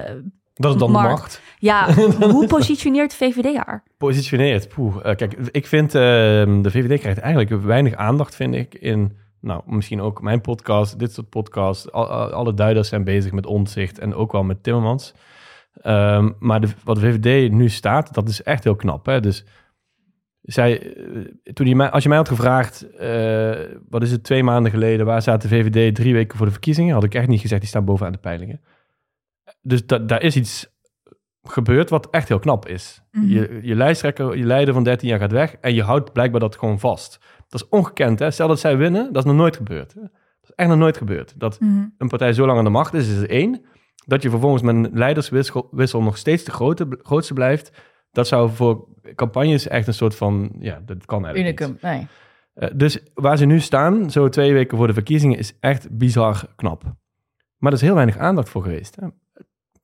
Dat 0.54 0.74
is 0.74 0.80
dan 0.80 0.90
Mark. 0.90 1.04
de 1.06 1.10
macht. 1.12 1.42
ja, 1.58 1.94
hoe 2.34 2.46
positioneert 2.46 3.10
de 3.10 3.16
VVD 3.16 3.56
haar? 3.56 3.82
Positioneert. 3.98 4.68
Poeh. 4.68 4.96
eh, 5.02 5.16
kijk, 5.16 5.32
ik 5.50 5.66
vind 5.66 5.94
ehm, 5.94 6.62
de 6.62 6.70
VVD 6.70 7.00
krijgt 7.00 7.18
eigenlijk 7.20 7.62
weinig 7.62 7.94
aandacht, 7.94 8.34
vind 8.34 8.54
ik, 8.54 8.74
in, 8.74 9.16
nou, 9.40 9.62
misschien 9.66 10.00
ook 10.00 10.22
mijn 10.22 10.40
podcast, 10.40 10.98
dit 10.98 11.12
soort 11.12 11.28
podcasts. 11.28 11.92
Al- 11.92 12.08
al- 12.08 12.30
alle 12.32 12.54
duiders 12.54 12.88
zijn 12.88 13.04
bezig 13.04 13.32
met 13.32 13.46
onzicht 13.46 13.98
en 13.98 14.14
ook 14.14 14.32
wel 14.32 14.42
met 14.44 14.62
Timmermans. 14.62 15.14
Ehm, 15.82 16.30
maar 16.38 16.60
de, 16.60 16.68
wat 16.84 16.96
de 16.96 17.02
VVD 17.12 17.52
nu 17.52 17.68
staat, 17.68 18.14
dat 18.14 18.28
is 18.28 18.42
echt 18.42 18.64
heel 18.64 18.76
knap. 18.76 19.06
Hè? 19.06 19.20
Dus 19.20 19.44
zij, 20.42 20.94
eh, 20.96 21.52
toen 21.52 21.66
je 21.66 21.76
mij, 21.76 21.90
als 21.90 22.02
je 22.02 22.08
mij 22.08 22.18
had 22.18 22.28
gevraagd, 22.28 22.90
eh, 22.96 23.50
wat 23.88 24.02
is 24.02 24.10
het, 24.10 24.24
twee 24.24 24.42
maanden 24.42 24.70
geleden, 24.72 25.06
waar 25.06 25.22
staat 25.22 25.42
de 25.42 25.48
VVD 25.48 25.94
drie 25.94 26.12
weken 26.12 26.36
voor 26.36 26.46
de 26.46 26.52
verkiezingen, 26.52 26.94
had 26.94 27.04
ik 27.04 27.14
echt 27.14 27.28
niet 27.28 27.40
gezegd, 27.40 27.60
die 27.60 27.70
staan 27.70 27.84
bovenaan 27.84 28.12
de 28.12 28.18
peilingen. 28.18 28.60
Dus 29.64 29.86
da, 29.86 29.98
daar 29.98 30.22
is 30.22 30.36
iets 30.36 30.72
gebeurd 31.42 31.90
wat 31.90 32.10
echt 32.10 32.28
heel 32.28 32.38
knap 32.38 32.68
is. 32.68 33.02
Mhm. 33.10 33.26
Je, 33.26 33.58
je 33.62 33.74
lijsttrekker, 33.74 34.36
je 34.36 34.44
leider 34.44 34.74
van 34.74 34.84
13 34.84 35.08
jaar 35.08 35.18
gaat 35.18 35.32
weg 35.32 35.54
en 35.54 35.74
je 35.74 35.82
houdt 35.82 36.12
blijkbaar 36.12 36.40
dat 36.40 36.56
gewoon 36.56 36.80
vast. 36.80 37.18
Dat 37.48 37.60
is 37.60 37.68
ongekend, 37.68 38.18
hè? 38.18 38.30
Stel 38.30 38.48
dat 38.48 38.60
zij 38.60 38.76
winnen, 38.76 39.12
dat 39.12 39.24
is 39.24 39.30
nog 39.30 39.38
nooit 39.38 39.56
gebeurd. 39.56 39.94
Hè? 39.94 40.00
Dat 40.00 40.10
is 40.42 40.52
echt 40.54 40.68
nog 40.68 40.78
nooit 40.78 40.96
gebeurd. 40.96 41.34
Dat 41.40 41.58
een 41.98 42.08
partij 42.08 42.32
zo 42.32 42.46
lang 42.46 42.58
aan 42.58 42.64
de 42.64 42.70
macht 42.70 42.94
is, 42.94 43.08
is 43.08 43.26
één. 43.26 43.64
Dat 44.06 44.22
je 44.22 44.30
vervolgens 44.30 44.62
met 44.62 44.74
een 44.74 44.90
leiderswissel 44.92 45.68
wissel 45.70 46.02
nog 46.02 46.16
steeds 46.16 46.44
de 46.44 46.50
grote, 46.50 46.98
grootste 47.02 47.34
blijft. 47.34 47.72
Dat 48.10 48.26
zou 48.26 48.50
voor 48.50 48.88
campagnes 49.14 49.68
echt 49.68 49.86
een 49.86 49.94
soort 49.94 50.16
van... 50.16 50.56
Ja, 50.58 50.82
dat 50.84 51.06
kan 51.06 51.24
eigenlijk 51.24 51.60
niet. 51.60 51.68
Unicum, 51.68 51.90
nee. 51.90 52.06
Eh, 52.54 52.68
dus 52.76 53.00
waar 53.14 53.36
ze 53.36 53.44
nu 53.44 53.60
staan, 53.60 54.10
zo 54.10 54.28
twee 54.28 54.52
weken 54.52 54.76
voor 54.76 54.86
de 54.86 54.92
verkiezingen, 54.92 55.38
is 55.38 55.56
echt 55.60 55.96
bizar 55.96 56.44
knap. 56.56 56.82
Maar 57.58 57.72
er 57.72 57.78
is 57.78 57.84
heel 57.84 57.94
weinig 57.94 58.18
aandacht 58.18 58.48
voor 58.48 58.62
geweest. 58.62 58.96
Hè? 58.96 59.06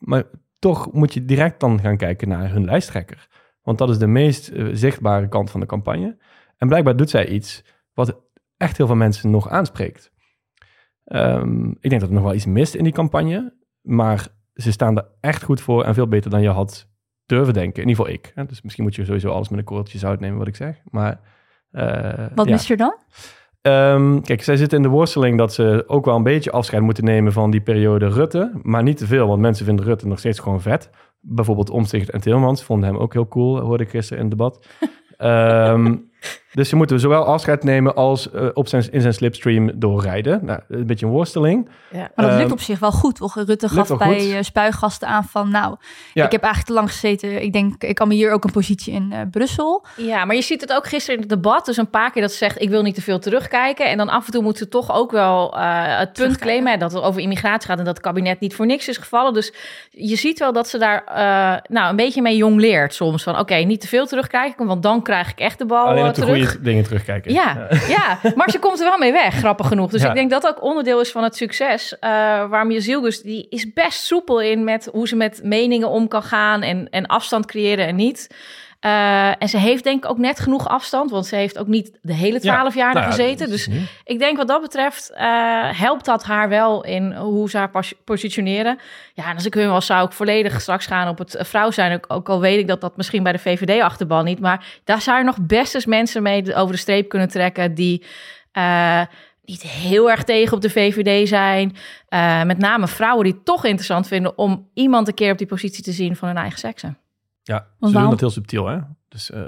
Maar 0.00 0.24
toch 0.58 0.92
moet 0.92 1.14
je 1.14 1.24
direct 1.24 1.60
dan 1.60 1.80
gaan 1.80 1.96
kijken 1.96 2.28
naar 2.28 2.50
hun 2.50 2.64
lijsttrekker. 2.64 3.28
Want 3.62 3.78
dat 3.78 3.90
is 3.90 3.98
de 3.98 4.06
meest 4.06 4.48
eh, 4.48 4.68
zichtbare 4.72 5.28
kant 5.28 5.50
van 5.50 5.60
de 5.60 5.66
campagne. 5.66 6.18
En 6.56 6.68
blijkbaar 6.68 6.96
doet 6.96 7.10
zij 7.10 7.28
iets 7.28 7.64
wat 7.94 8.20
echt 8.56 8.76
heel 8.76 8.86
veel 8.86 8.96
mensen 8.96 9.30
nog 9.30 9.48
aanspreekt. 9.48 10.12
Ehm, 11.04 11.70
ik 11.70 11.90
denk 11.90 12.00
dat 12.00 12.08
er 12.08 12.14
nog 12.14 12.24
wel 12.24 12.34
iets 12.34 12.46
mist 12.46 12.74
in 12.74 12.84
die 12.84 12.92
campagne. 12.92 13.54
Maar 13.80 14.28
ze 14.54 14.72
staan 14.72 14.96
er 14.96 15.08
echt 15.20 15.42
goed 15.42 15.60
voor 15.60 15.84
en 15.84 15.94
veel 15.94 16.08
beter 16.08 16.30
dan 16.30 16.42
je 16.42 16.48
had 16.48 16.88
durven 17.26 17.54
denken. 17.54 17.82
In 17.82 17.88
ieder 17.88 18.04
geval 18.04 18.18
ik. 18.20 18.32
Hè? 18.34 18.46
Dus 18.46 18.62
misschien 18.62 18.84
moet 18.84 18.94
je 18.94 19.04
sowieso 19.04 19.30
alles 19.30 19.48
met 19.48 19.58
een 19.58 19.64
korreltje 19.64 19.98
zout 19.98 20.20
nemen 20.20 20.38
wat 20.38 20.46
ik 20.46 20.56
zeg. 20.56 20.80
Maar 20.90 21.20
eh, 21.70 22.26
Wat 22.34 22.46
ja. 22.46 22.52
mist 22.52 22.70
er 22.70 22.76
dan? 22.76 22.96
Ehm, 23.62 24.20
kijk, 24.20 24.42
zij 24.42 24.56
zitten 24.56 24.76
in 24.76 24.82
de 24.82 24.88
worsteling 24.88 25.38
dat 25.38 25.52
ze 25.52 25.84
ook 25.86 26.04
wel 26.04 26.16
een 26.16 26.22
beetje 26.22 26.50
afscheid 26.50 26.82
moeten 26.82 27.04
nemen 27.04 27.32
van 27.32 27.50
die 27.50 27.60
periode 27.60 28.08
Rutte. 28.08 28.52
Maar 28.62 28.82
niet 28.82 28.96
te 28.96 29.06
veel, 29.06 29.26
want 29.26 29.40
mensen 29.40 29.64
vinden 29.64 29.84
Rutte 29.84 30.06
nog 30.06 30.18
steeds 30.18 30.38
gewoon 30.38 30.60
vet. 30.60 30.90
Bijvoorbeeld 31.20 31.70
Omtzigt 31.70 32.10
en 32.10 32.20
Tilmans 32.20 32.64
vonden 32.64 32.88
hem 32.88 32.98
ook 32.98 33.12
heel 33.12 33.28
cool, 33.28 33.60
hoorde 33.60 33.84
ik 33.84 33.90
gisteren 33.90 34.22
in 34.22 34.28
het 34.28 34.38
debat. 34.38 34.66
Ehm, 35.16 35.96
dus 36.52 36.68
ze 36.68 36.76
moeten 36.76 37.00
zowel 37.00 37.24
afscheid 37.24 37.64
nemen 37.64 37.94
als 37.94 38.30
eh, 38.30 38.46
op 38.54 38.68
zijn, 38.68 38.88
in 38.90 39.00
zijn 39.00 39.14
slipstream 39.14 39.70
doorrijden. 39.74 40.44
Nou, 40.44 40.60
een 40.68 40.86
beetje 40.86 41.06
een 41.06 41.12
worsteling. 41.12 41.68
Ja. 41.90 41.98
Maar 41.98 42.10
dat 42.14 42.28
Ehm, 42.28 42.38
lukt 42.38 42.52
op 42.52 42.60
zich 42.60 42.78
wel 42.78 42.92
goed. 42.92 43.16
toch? 43.16 43.34
Rutte 43.34 43.68
gaf 43.68 43.96
bij 43.98 44.36
eh, 44.36 44.42
spuigasten 44.42 45.08
aan 45.08 45.24
van... 45.24 45.50
nou, 45.50 45.76
Ja. 46.14 46.24
ik 46.24 46.32
heb 46.32 46.42
eigenlijk 46.42 46.72
te 46.72 46.72
lang 46.80 46.90
gezeten. 46.90 47.42
Ik 47.42 47.52
denk, 47.52 47.82
ik 47.82 47.94
kan 47.94 48.08
me 48.08 48.14
hier 48.14 48.32
ook 48.32 48.44
een 48.44 48.52
positie 48.52 48.92
in 48.92 49.12
eh, 49.12 49.20
Brussel. 49.30 49.84
Ja, 49.96 50.24
maar 50.24 50.36
je 50.36 50.42
ziet 50.42 50.60
het 50.60 50.72
ook 50.72 50.86
gisteren 50.86 51.14
in 51.14 51.20
het 51.28 51.30
debat. 51.30 51.64
Dus 51.66 51.76
een 51.76 51.90
paar 51.90 52.10
keer 52.10 52.22
dat 52.22 52.30
ze 52.30 52.36
zegt, 52.36 52.60
ik 52.62 52.68
wil 52.68 52.82
niet 52.82 52.94
te 52.94 53.02
veel 53.02 53.18
terugkijken. 53.18 53.86
En 53.88 53.96
dan 53.96 54.08
af 54.08 54.26
en 54.26 54.32
toe 54.32 54.42
moet 54.42 54.58
ze 54.58 54.68
toch 54.68 54.92
ook 54.92 55.10
wel 55.10 55.56
eh, 55.56 55.98
het 55.98 56.12
punt 56.12 56.38
claimen... 56.38 56.78
dat 56.78 56.92
het 56.92 57.02
over 57.02 57.20
immigratie 57.20 57.68
gaat 57.68 57.78
en 57.78 57.84
dat 57.84 57.94
het 57.96 58.04
kabinet 58.04 58.40
niet 58.40 58.54
voor 58.54 58.66
niks 58.66 58.88
is 58.88 58.96
gevallen. 58.96 59.32
Dus 59.32 59.52
je 59.90 60.16
ziet 60.16 60.38
wel 60.38 60.52
dat 60.52 60.68
ze 60.68 60.78
daar 60.78 61.04
eh, 61.04 61.60
nou, 61.68 61.90
een 61.90 61.96
beetje 61.96 62.22
mee 62.22 62.36
jong 62.36 62.60
leert 62.60 62.94
soms. 62.94 63.22
Van 63.22 63.38
oké, 63.38 63.54
niet 63.54 63.80
te 63.80 63.88
veel 63.88 64.06
terugkijken, 64.06 64.66
want 64.66 64.82
dan 64.82 65.02
krijg 65.02 65.30
ik 65.30 65.38
echt 65.38 65.58
de 65.58 65.66
bal 65.66 65.88
op 66.10 66.24
de 66.24 66.30
terug. 66.30 66.48
goede 66.50 66.62
dingen 66.62 66.84
terugkijken. 66.84 67.32
Ja, 67.32 67.68
ja, 67.88 68.18
maar 68.36 68.50
ze 68.50 68.58
komt 68.58 68.78
er 68.80 68.84
wel 68.88 68.98
mee 68.98 69.12
weg, 69.12 69.34
grappig 69.34 69.66
genoeg. 69.66 69.90
Dus 69.90 70.02
Ja. 70.02 70.08
ik 70.08 70.14
denk 70.14 70.30
dat 70.30 70.46
ook 70.46 70.62
onderdeel 70.62 71.00
is 71.00 71.10
van 71.10 71.22
het 71.22 71.36
succes. 71.36 71.98
eh 71.98 72.10
waarom 72.48 72.70
Zielgus, 72.80 73.22
die 73.22 73.46
is 73.50 73.72
best 73.72 74.04
soepel 74.04 74.40
in 74.40 74.64
met 74.64 74.88
hoe 74.92 75.08
ze 75.08 75.16
met 75.16 75.40
meningen 75.42 75.88
om 75.88 76.08
kan 76.08 76.22
gaan 76.22 76.62
en, 76.62 76.88
en 76.90 77.06
afstand 77.06 77.46
creëren 77.46 77.86
en 77.86 77.96
niet. 77.96 78.26
Eh, 78.80 79.42
en 79.42 79.48
ze 79.48 79.58
heeft 79.58 79.84
denk 79.84 80.04
ik 80.04 80.10
ook 80.10 80.18
net 80.18 80.40
genoeg 80.40 80.68
afstand, 80.68 81.10
want 81.10 81.26
ze 81.26 81.36
heeft 81.36 81.58
ook 81.58 81.66
niet 81.66 81.98
de 82.02 82.12
hele 82.12 82.40
twaalf 82.40 82.74
jaar 82.74 82.94
Nou 82.94 83.06
er 83.06 83.10
ja, 83.10 83.16
gezeten. 83.16 83.46
dat 83.46 83.56
is 83.56 83.64
Dus 83.64 83.74
niet. 83.74 83.90
ik 84.04 84.18
denk 84.18 84.36
wat 84.36 84.48
dat 84.48 84.60
betreft 84.60 85.10
eh, 85.10 85.78
helpt 85.78 86.04
dat 86.04 86.24
haar 86.24 86.48
wel 86.48 86.84
in 86.84 87.12
hoe 87.12 87.50
ze 87.50 87.56
haar 87.56 87.70
positioneren. 88.04 88.78
Ja, 89.14 89.28
en 89.28 89.34
als 89.34 89.46
ik 89.46 89.54
hun 89.54 89.70
was, 89.70 89.86
zou 89.86 90.06
ik 90.06 90.12
volledig 90.12 90.60
straks 90.60 90.86
gaan 90.86 91.08
op 91.08 91.18
het 91.18 91.34
eh, 91.34 91.44
vrouw 91.44 91.70
zijn. 91.70 91.92
Ook, 91.92 92.04
ook 92.08 92.28
al 92.28 92.40
weet 92.40 92.58
ik 92.58 92.66
dat 92.66 92.80
dat 92.80 92.96
misschien 92.96 93.22
bij 93.22 93.32
de 93.32 93.38
VVD-achterban 93.38 94.24
niet. 94.24 94.40
Maar 94.40 94.80
daar 94.84 95.00
zou 95.00 95.18
je 95.18 95.24
nog 95.24 95.38
best 95.40 95.74
eens 95.74 95.86
mensen 95.86 96.22
mee 96.22 96.54
over 96.54 96.72
de 96.74 96.80
streep 96.80 97.08
kunnen 97.08 97.28
trekken 97.28 97.74
die 97.74 98.04
niet 99.44 99.62
heel 99.62 100.10
erg 100.10 100.22
tegen 100.24 100.54
op 100.56 100.60
de 100.60 100.70
VVD 100.70 101.28
zijn. 101.28 101.76
Met 102.46 102.58
name 102.58 102.88
vrouwen 102.88 103.24
die 103.24 103.32
het 103.32 103.44
toch 103.44 103.64
interessant 103.64 104.08
vinden 104.08 104.38
om 104.38 104.68
iemand 104.74 105.08
een 105.08 105.14
keer 105.14 105.32
op 105.32 105.38
die 105.38 105.46
positie 105.46 105.82
te 105.82 105.92
zien 105.92 106.16
van 106.16 106.28
hun 106.28 106.36
eigen 106.36 106.58
seksen. 106.58 106.98
Ja, 107.50 107.58
ze 107.58 107.74
waarom- 107.78 108.00
doen 108.00 108.10
dat 108.10 108.20
heel 108.20 108.30
subtiel, 108.30 108.66
hè? 108.66 108.78
Dus 109.08 109.30
eh, 109.30 109.42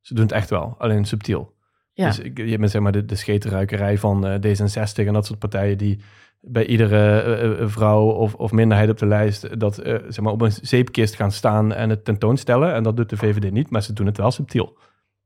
ze 0.00 0.14
doen 0.14 0.22
het 0.22 0.32
echt 0.32 0.50
wel, 0.50 0.74
alleen 0.78 1.04
subtiel. 1.04 1.54
Ja. 1.92 2.06
Dus 2.06 2.18
ik- 2.18 2.38
je 2.38 2.58
bent 2.58 2.70
zeg 2.70 2.82
maar 2.82 2.92
de, 2.92 3.04
de 3.04 3.16
van 3.98 4.26
eh, 4.26 4.34
D66 4.34 5.06
en 5.06 5.12
dat 5.12 5.26
soort 5.26 5.38
partijen 5.38 5.78
die 5.78 6.00
bij 6.40 6.66
iedere 6.66 7.20
eh, 7.20 7.66
vrouw 7.68 8.04
of, 8.10 8.34
of 8.34 8.52
minderheid 8.52 8.90
op 8.90 8.98
de 8.98 9.06
lijst 9.06 9.60
dat 9.60 9.74
zeg 10.08 10.20
maar 10.20 10.32
op 10.32 10.40
een 10.40 10.52
zeepkist 10.52 11.14
gaan 11.14 11.32
staan 11.32 11.72
en 11.72 11.90
het 11.90 12.04
tentoonstellen. 12.04 12.74
En 12.74 12.82
dat 12.82 12.96
doet 12.96 13.10
de 13.10 13.16
VVD 13.16 13.50
niet, 13.50 13.70
maar 13.70 13.82
ze 13.82 13.92
doen 13.92 14.06
het 14.06 14.16
wel 14.16 14.30
subtiel. 14.30 14.76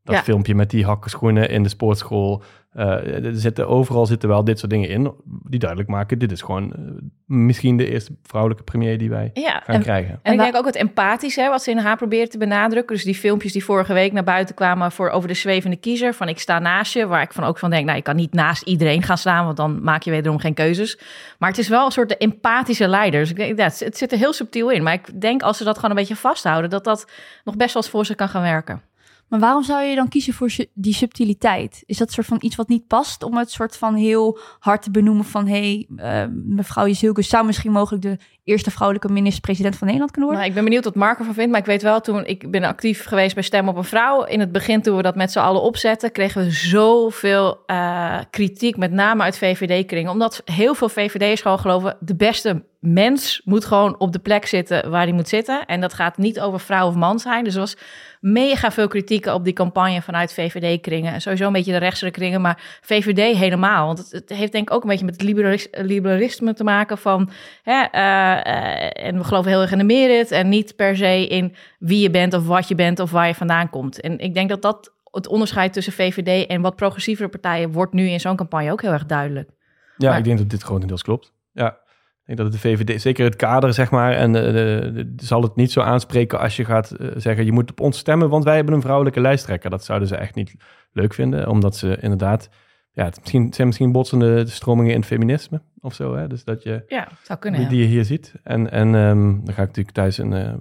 Dat 0.08 0.16
Ja. 0.16 0.22
filmpje 0.22 0.54
met 0.54 0.70
die 0.70 0.84
hakkenschoenen 0.84 1.50
in 1.50 1.62
de 1.62 1.68
sportschool. 1.68 2.42
eh, 2.72 3.24
er 3.24 3.34
zitten, 3.36 3.68
overal 3.68 4.06
zitten 4.06 4.28
wel 4.28 4.44
dit 4.44 4.58
soort 4.58 4.70
dingen 4.70 4.88
in 4.88 5.12
die 5.48 5.58
duidelijk 5.58 5.90
maken. 5.90 6.18
Dit 6.18 6.32
is 6.32 6.42
gewoon 6.42 6.72
eh, 6.72 6.78
misschien 7.26 7.76
de 7.76 7.90
eerste 7.90 8.12
vrouwelijke 8.22 8.64
premier 8.64 8.98
die 8.98 9.10
wij 9.10 9.30
Ja, 9.34 9.50
gaan 9.64 9.74
en, 9.74 9.82
krijgen. 9.82 10.10
En, 10.12 10.18
En 10.22 10.32
ik 10.32 10.38
denk 10.38 10.56
ook 10.56 10.66
het 10.66 10.76
empathische, 10.76 11.40
hè, 11.40 11.48
wat 11.48 11.62
ze 11.62 11.70
in 11.70 11.78
haar 11.78 11.96
probeert 11.96 12.30
te 12.30 12.38
benadrukken. 12.38 12.94
Dus 12.94 13.04
die 13.04 13.14
filmpjes 13.14 13.52
die 13.52 13.64
vorige 13.64 13.92
week 13.92 14.12
naar 14.12 14.24
buiten 14.24 14.54
kwamen 14.54 14.92
voor 14.92 15.10
over 15.10 15.28
de 15.28 15.34
zwevende 15.34 15.76
kiezer. 15.76 16.14
Van 16.14 16.28
ik 16.28 16.38
sta 16.38 16.58
naast 16.58 16.92
je, 16.92 17.06
waar 17.06 17.22
ik 17.22 17.32
van 17.32 17.44
ook 17.44 17.58
van 17.58 17.70
denk, 17.70 17.84
nou 17.84 17.96
je 17.96 18.02
kan 18.02 18.16
niet 18.16 18.32
naast 18.32 18.62
iedereen 18.62 19.02
gaan 19.02 19.18
staan, 19.18 19.44
want 19.44 19.56
dan 19.56 19.82
maak 19.82 20.02
je 20.02 20.10
wederom 20.10 20.38
geen 20.38 20.54
keuzes. 20.54 20.98
Maar 21.38 21.48
het 21.48 21.58
is 21.58 21.68
wel 21.68 21.84
een 21.84 21.92
soort 21.92 22.08
de 22.08 22.16
empathische 22.16 22.88
leider. 22.88 23.20
Dus 23.20 23.30
ik 23.30 23.36
denk, 23.36 23.58
ja, 23.58 23.64
het, 23.64 23.80
het 23.80 23.96
zit 23.98 24.12
er 24.12 24.18
heel 24.18 24.32
subtiel 24.32 24.70
in. 24.70 24.82
Maar 24.82 24.92
ik 24.94 25.20
denk 25.20 25.42
als 25.42 25.56
ze 25.56 25.64
dat 25.64 25.74
gewoon 25.76 25.90
een 25.90 25.96
beetje 25.96 26.16
vasthouden, 26.16 26.70
dat 26.70 26.84
dat 26.84 27.10
nog 27.44 27.56
best 27.56 27.74
wel 27.74 27.82
eens 27.82 27.90
voor 27.92 28.06
ze 28.06 28.14
kan 28.14 28.28
gaan 28.28 28.42
werken. 28.42 28.82
Maar 29.28 29.40
waarom 29.40 29.62
zou 29.62 29.82
je 29.82 29.94
dan 29.94 30.08
kiezen 30.08 30.32
voor 30.34 30.50
die 30.74 30.94
subtiliteit? 30.94 31.82
Is 31.86 31.96
dat 31.96 32.12
soort 32.12 32.26
van 32.26 32.38
iets 32.40 32.56
wat 32.56 32.68
niet 32.68 32.86
past 32.86 33.22
om 33.22 33.36
het 33.36 33.50
soort 33.50 33.76
van 33.76 33.94
heel 33.94 34.38
hard 34.58 34.82
te 34.82 34.90
benoemen 34.90 35.24
van 35.24 35.46
hé, 35.46 35.86
hey, 35.96 36.26
uh, 36.26 36.34
mevrouw 36.34 36.86
Jezilkus 36.86 37.28
zou 37.28 37.46
misschien 37.46 37.72
mogelijk 37.72 38.02
de 38.02 38.18
eerste 38.48 38.70
vrouwelijke 38.70 39.12
minister-president 39.12 39.76
van 39.76 39.86
Nederland 39.86 40.12
kunnen? 40.12 40.32
Nou, 40.32 40.46
ik 40.46 40.54
ben 40.54 40.64
benieuwd 40.64 40.84
wat 40.84 40.94
Marco 40.94 41.24
van 41.24 41.34
vindt, 41.34 41.50
maar 41.50 41.60
ik 41.60 41.66
weet 41.66 41.82
wel 41.82 42.00
toen 42.00 42.26
ik 42.26 42.50
ben 42.50 42.64
actief 42.64 43.04
geweest 43.04 43.34
bij 43.34 43.42
Stem 43.42 43.68
op 43.68 43.76
een 43.76 43.84
Vrouw. 43.84 44.24
In 44.24 44.40
het 44.40 44.52
begin 44.52 44.82
toen 44.82 44.96
we 44.96 45.02
dat 45.02 45.16
met 45.16 45.32
z'n 45.32 45.38
allen 45.38 45.62
opzetten, 45.62 46.12
kregen 46.12 46.44
we 46.44 46.50
zoveel 46.50 47.62
uh, 47.66 48.18
kritiek, 48.30 48.76
met 48.76 48.92
name 48.92 49.22
uit 49.22 49.38
VVD-kringen, 49.38 50.10
omdat 50.10 50.42
heel 50.44 50.74
veel 50.74 50.88
VVD'ers 50.88 51.40
gewoon 51.40 51.58
geloven 51.58 51.96
de 52.00 52.16
beste 52.16 52.62
mens 52.80 53.40
moet 53.44 53.64
gewoon 53.64 53.98
op 53.98 54.12
de 54.12 54.18
plek 54.18 54.46
zitten 54.46 54.90
waar 54.90 55.02
hij 55.02 55.12
moet 55.12 55.28
zitten. 55.28 55.66
En 55.66 55.80
dat 55.80 55.94
gaat 55.94 56.16
niet 56.16 56.40
over 56.40 56.60
vrouw 56.60 56.86
of 56.88 56.94
man 56.94 57.18
zijn. 57.18 57.44
Dus 57.44 57.54
er 57.54 57.60
was 57.60 57.76
mega 58.20 58.70
veel 58.70 58.88
kritiek 58.88 59.26
op 59.26 59.44
die 59.44 59.52
campagne 59.52 60.02
vanuit 60.02 60.32
VVD-kringen. 60.32 61.20
Sowieso 61.20 61.46
een 61.46 61.52
beetje 61.52 61.72
de 61.72 61.78
rechtse 61.78 62.10
kringen, 62.10 62.40
maar 62.40 62.78
VVD 62.80 63.36
helemaal. 63.36 63.86
Want 63.86 64.10
het, 64.10 64.28
heeft 64.28 64.52
denk 64.52 64.68
ik 64.68 64.74
ook 64.74 64.82
een 64.82 64.88
beetje 64.88 65.04
met 65.04 65.14
het 65.14 65.22
liberalis 65.22 65.68
liberalisme 65.70 66.54
te 66.54 66.64
maken 66.64 66.98
van... 66.98 67.30
Hè, 67.62 67.80
uh, 67.80 68.37
uh, 68.46 69.06
en 69.06 69.18
we 69.18 69.24
geloven 69.24 69.50
heel 69.50 69.60
erg 69.60 69.72
in 69.72 69.78
de 69.78 69.84
merit 69.84 70.30
en 70.30 70.48
niet 70.48 70.76
per 70.76 70.96
se 70.96 71.26
in 71.26 71.54
wie 71.78 72.00
je 72.00 72.10
bent 72.10 72.34
of 72.34 72.46
wat 72.46 72.68
je 72.68 72.74
bent 72.74 73.00
of 73.00 73.10
waar 73.10 73.26
je 73.26 73.34
vandaan 73.34 73.70
komt. 73.70 74.00
En 74.00 74.18
ik 74.18 74.34
denk 74.34 74.48
dat 74.48 74.62
dat 74.62 74.94
het 75.10 75.28
onderscheid 75.28 75.72
tussen 75.72 75.92
VVD 75.92 76.46
en 76.46 76.60
wat 76.60 76.76
progressievere 76.76 77.28
partijen 77.28 77.72
wordt 77.72 77.92
nu 77.92 78.08
in 78.08 78.20
zo'n 78.20 78.36
campagne 78.36 78.72
ook 78.72 78.82
heel 78.82 78.92
erg 78.92 79.06
duidelijk. 79.06 79.50
Ja, 79.96 80.08
maar, 80.08 80.18
ik 80.18 80.24
denk 80.24 80.38
dat 80.38 80.50
dit 80.50 80.62
grotendeels 80.62 81.02
klopt. 81.02 81.32
Ja. 81.52 81.78
Ik 82.26 82.36
denk 82.36 82.50
dat 82.50 82.60
de 82.60 82.68
VVD, 82.68 83.02
zeker 83.02 83.24
het 83.24 83.36
kader, 83.36 83.74
zeg 83.74 83.90
maar, 83.90 84.12
en 84.12 84.32
de, 84.32 84.40
de, 84.40 85.14
de, 85.14 85.24
zal 85.24 85.42
het 85.42 85.56
niet 85.56 85.72
zo 85.72 85.80
aanspreken 85.80 86.38
als 86.38 86.56
je 86.56 86.64
gaat 86.64 86.94
uh, 87.00 87.10
zeggen, 87.16 87.44
je 87.44 87.52
moet 87.52 87.70
op 87.70 87.80
ons 87.80 87.98
stemmen, 87.98 88.28
want 88.28 88.44
wij 88.44 88.56
hebben 88.56 88.74
een 88.74 88.80
vrouwelijke 88.80 89.20
lijsttrekker. 89.20 89.70
Dat 89.70 89.84
zouden 89.84 90.08
ze 90.08 90.16
echt 90.16 90.34
niet 90.34 90.54
leuk 90.92 91.14
vinden, 91.14 91.48
omdat 91.48 91.76
ze 91.76 91.98
inderdaad, 92.00 92.50
ja, 92.92 93.04
het 93.04 93.18
misschien, 93.20 93.52
zijn 93.52 93.66
misschien 93.66 93.92
botsende 93.92 94.46
stromingen 94.46 94.92
in 94.92 94.98
het 94.98 95.08
feminisme 95.08 95.62
of 95.80 95.94
zo, 95.94 96.14
hè? 96.14 96.26
Dus 96.26 96.44
dat 96.44 96.62
je, 96.62 96.84
ja, 96.86 97.08
zou 97.22 97.38
kunnen, 97.38 97.60
die, 97.60 97.68
die 97.68 97.78
je 97.78 97.86
hier 97.86 98.04
ziet. 98.04 98.34
En, 98.42 98.70
en 98.70 98.94
um, 98.94 99.44
dan 99.44 99.54
ga 99.54 99.62
ik 99.62 99.68
natuurlijk 99.68 99.96
thuis 99.96 100.18
een, 100.18 100.32
uh, 100.32 100.54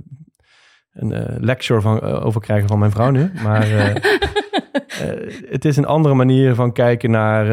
een 0.92 1.12
uh, 1.12 1.40
lecture 1.40 1.82
van, 1.82 2.02
over 2.02 2.42
krijgen 2.42 2.68
van 2.68 2.80
mijn 2.80 2.92
vrouw 2.92 3.10
nu, 3.10 3.32
maar... 3.44 3.68
Het 5.50 5.66
is 5.66 5.78
een 5.78 5.86
andere 5.86 6.16
manier 6.16 6.56
van 6.56 6.74
kijken 6.74 7.12
naar 7.12 7.46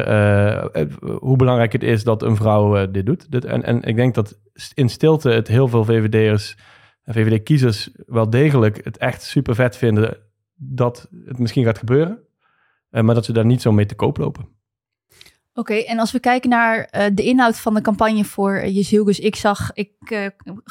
hoe 1.21 1.37
belangrijk 1.37 1.73
het 1.73 1.83
is 1.83 2.05
dat 2.05 2.23
een 2.23 2.37
vrouw 2.37 2.91
dit 2.91 3.07
doet. 3.07 3.31
Dit, 3.31 3.45
en, 3.45 3.63
en 3.63 3.83
ik 3.83 3.97
denk 3.97 4.15
dat 4.15 4.39
in 4.75 4.89
stilte 4.89 5.31
het 5.31 5.49
heel 5.49 5.69
veel 5.69 5.85
VVD'ers 5.85 6.57
en 7.03 7.15
VVD-kiezers 7.15 7.91
wel 8.07 8.31
degelijk 8.31 8.85
het 8.85 8.99
echt 8.99 9.23
super 9.23 9.55
vet 9.55 9.77
vinden 9.77 10.17
dat 10.55 11.09
het 11.25 11.39
misschien 11.39 11.65
gaat 11.65 11.79
gebeuren. 11.79 12.19
maar 12.91 13.15
dat 13.15 13.25
ze 13.25 13.33
daar 13.33 13.47
niet 13.47 13.63
zo 13.63 13.73
mee 13.73 13.87
te 13.87 13.95
koop 13.95 14.17
lopen. 14.17 14.54
Oké, 15.57 15.75
en 15.75 15.99
als 15.99 16.13
we 16.13 16.21
kijken 16.21 16.51
naar 16.51 16.79
uh, 16.79 17.05
de 17.13 17.23
inhoud 17.23 17.61
van 17.61 17.75
de 17.75 17.81
campagne 17.81 18.25
voor 18.25 18.55
uh, 18.55 18.75
Jezilgus. 18.75 19.19
Ik 19.19 19.37
zag, 19.37 19.71
ik 19.75 19.91
uh, 20.09 20.27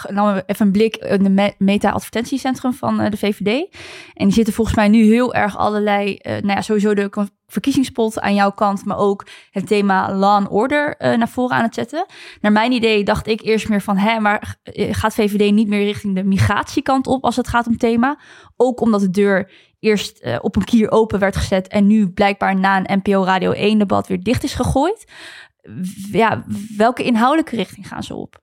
nam 0.08 0.42
even 0.46 0.66
een 0.66 0.72
blik 0.72 0.96
in 0.96 1.24
de 1.24 1.30
me 1.30 1.54
meta-advertentiecentrum 1.58 2.74
van 2.74 2.98
de 2.98 3.18
VVD. 3.18 3.76
En 4.14 4.26
die 4.26 4.34
zitten 4.34 4.54
volgens 4.54 4.76
mij 4.76 4.88
nu 4.88 5.04
heel 5.04 5.34
erg 5.34 5.58
allerlei, 5.58 6.20
nou 6.24 6.48
ja, 6.48 6.62
sowieso 6.62 6.94
de 6.94 7.30
verkiezingspot 7.48 8.20
aan 8.20 8.36
jouw 8.36 8.52
kant, 8.52 8.86
maar 8.86 8.98
ook 8.98 9.28
het 9.52 9.68
thema 9.68 10.16
law 10.16 10.36
and 10.36 10.50
order 10.50 10.96
naar 11.00 11.30
voren 11.30 11.56
aan 11.56 11.64
het 11.64 11.74
zetten. 11.74 12.06
Naar 12.42 12.52
mijn 12.52 12.72
idee 12.72 13.04
dacht 13.04 13.28
ik 13.28 13.42
eerst 13.42 13.70
meer 13.70 13.82
van, 13.82 13.98
hè, 13.98 14.20
maar 14.20 14.56
gaat 14.92 15.14
VVD 15.14 15.52
niet 15.52 15.68
meer 15.68 15.84
richting 15.84 16.16
de 16.16 16.24
migratiekant 16.24 17.08
op 17.08 17.24
als 17.24 17.36
het 17.36 17.48
gaat 17.48 17.68
om 17.68 17.78
thema? 17.78 18.20
Ook 18.58 18.82
omdat 18.82 19.02
de 19.02 19.10
deur 19.10 19.52
eerst 19.84 20.24
uh, 20.24 20.38
op 20.42 20.56
een 20.56 20.64
kier 20.64 20.92
open 20.92 21.20
werd 21.20 21.36
gezet 21.36 21.68
en 21.68 21.88
nu 21.88 22.10
blijkbaar 22.10 22.60
na 22.60 22.78
een 22.78 23.00
NPO 23.04 23.24
Radio 23.24 23.52
1 23.52 23.78
debat 23.78 24.08
weer 24.08 24.24
dicht 24.24 24.44
is 24.44 24.54
gegooid. 24.54 25.12
Ja, 26.12 26.46
welke 26.78 27.04
inhoudelijke 27.04 27.56
richting 27.56 27.88
gaan 27.88 28.04
ze 28.04 28.16
op? 28.16 28.42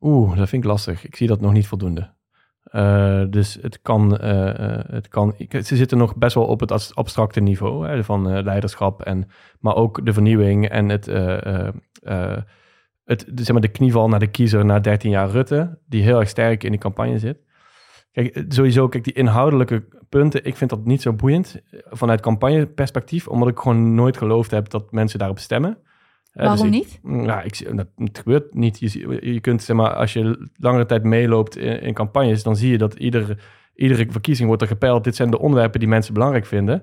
Oeh, 0.00 0.36
dat 0.36 0.48
vind 0.48 0.64
ik 0.64 0.70
lastig. 0.70 1.04
Ik 1.04 1.16
zie 1.16 1.26
dat 1.26 1.40
nog 1.40 1.52
niet 1.52 1.66
voldoende. 1.66 2.10
Uh, 2.72 3.22
dus 3.30 3.58
het 3.60 3.82
kan, 3.82 4.18
uh, 4.24 4.78
het 4.86 5.08
kan. 5.08 5.34
Ze 5.48 5.76
zitten 5.76 5.98
nog 5.98 6.16
best 6.16 6.34
wel 6.34 6.44
op 6.44 6.60
het 6.60 6.94
abstracte 6.94 7.40
niveau 7.40 7.88
hè, 7.88 8.04
van 8.04 8.42
leiderschap 8.42 9.02
en, 9.02 9.28
maar 9.60 9.74
ook 9.74 10.06
de 10.06 10.12
vernieuwing 10.12 10.68
en 10.68 10.88
het, 10.88 11.06
het 13.04 13.26
zeg 13.34 13.52
maar 13.52 13.60
de 13.60 13.68
knieval 13.68 14.08
naar 14.08 14.18
de 14.18 14.30
kiezer 14.30 14.64
na 14.64 14.80
13 14.80 15.10
jaar 15.10 15.30
Rutte, 15.30 15.78
die 15.86 16.02
heel 16.02 16.20
erg 16.20 16.28
sterk 16.28 16.64
in 16.64 16.70
die 16.70 16.80
campagne 16.80 17.18
zit. 17.18 17.38
Kijk, 18.12 18.44
sowieso, 18.48 18.88
kijk, 18.88 19.04
die 19.04 19.12
inhoudelijke 19.12 19.84
punten, 20.08 20.44
ik 20.44 20.56
vind 20.56 20.70
dat 20.70 20.84
niet 20.84 21.02
zo 21.02 21.12
boeiend 21.12 21.62
vanuit 21.90 22.20
campagneperspectief, 22.20 23.28
omdat 23.28 23.48
ik 23.48 23.58
gewoon 23.58 23.94
nooit 23.94 24.16
geloofd 24.16 24.50
heb 24.50 24.70
dat 24.70 24.92
mensen 24.92 25.18
daarop 25.18 25.38
stemmen. 25.38 25.78
Waarom 26.32 26.56
dus 26.56 26.66
ik, 26.66 27.00
niet? 27.02 27.26
Ja, 27.26 27.42
ik, 27.42 27.76
dat, 27.76 27.86
het 27.96 28.18
gebeurt 28.18 28.54
niet. 28.54 28.78
Je, 28.78 29.18
je 29.32 29.40
kunt, 29.40 29.62
zeg 29.62 29.76
maar, 29.76 29.94
als 29.94 30.12
je 30.12 30.48
langere 30.56 30.86
tijd 30.86 31.02
meeloopt 31.02 31.56
in, 31.56 31.80
in, 31.80 31.94
campagnes, 31.94 32.42
dan 32.42 32.56
zie 32.56 32.70
je 32.70 32.78
dat 32.78 32.94
iedere, 32.94 33.36
iedere 33.74 34.06
verkiezing 34.10 34.46
wordt 34.46 34.62
er 34.62 34.68
gepeild. 34.68 35.04
Dit 35.04 35.16
zijn 35.16 35.30
de 35.30 35.38
onderwerpen 35.38 35.80
die 35.80 35.88
mensen 35.88 36.14
belangrijk 36.14 36.46
vinden. 36.46 36.82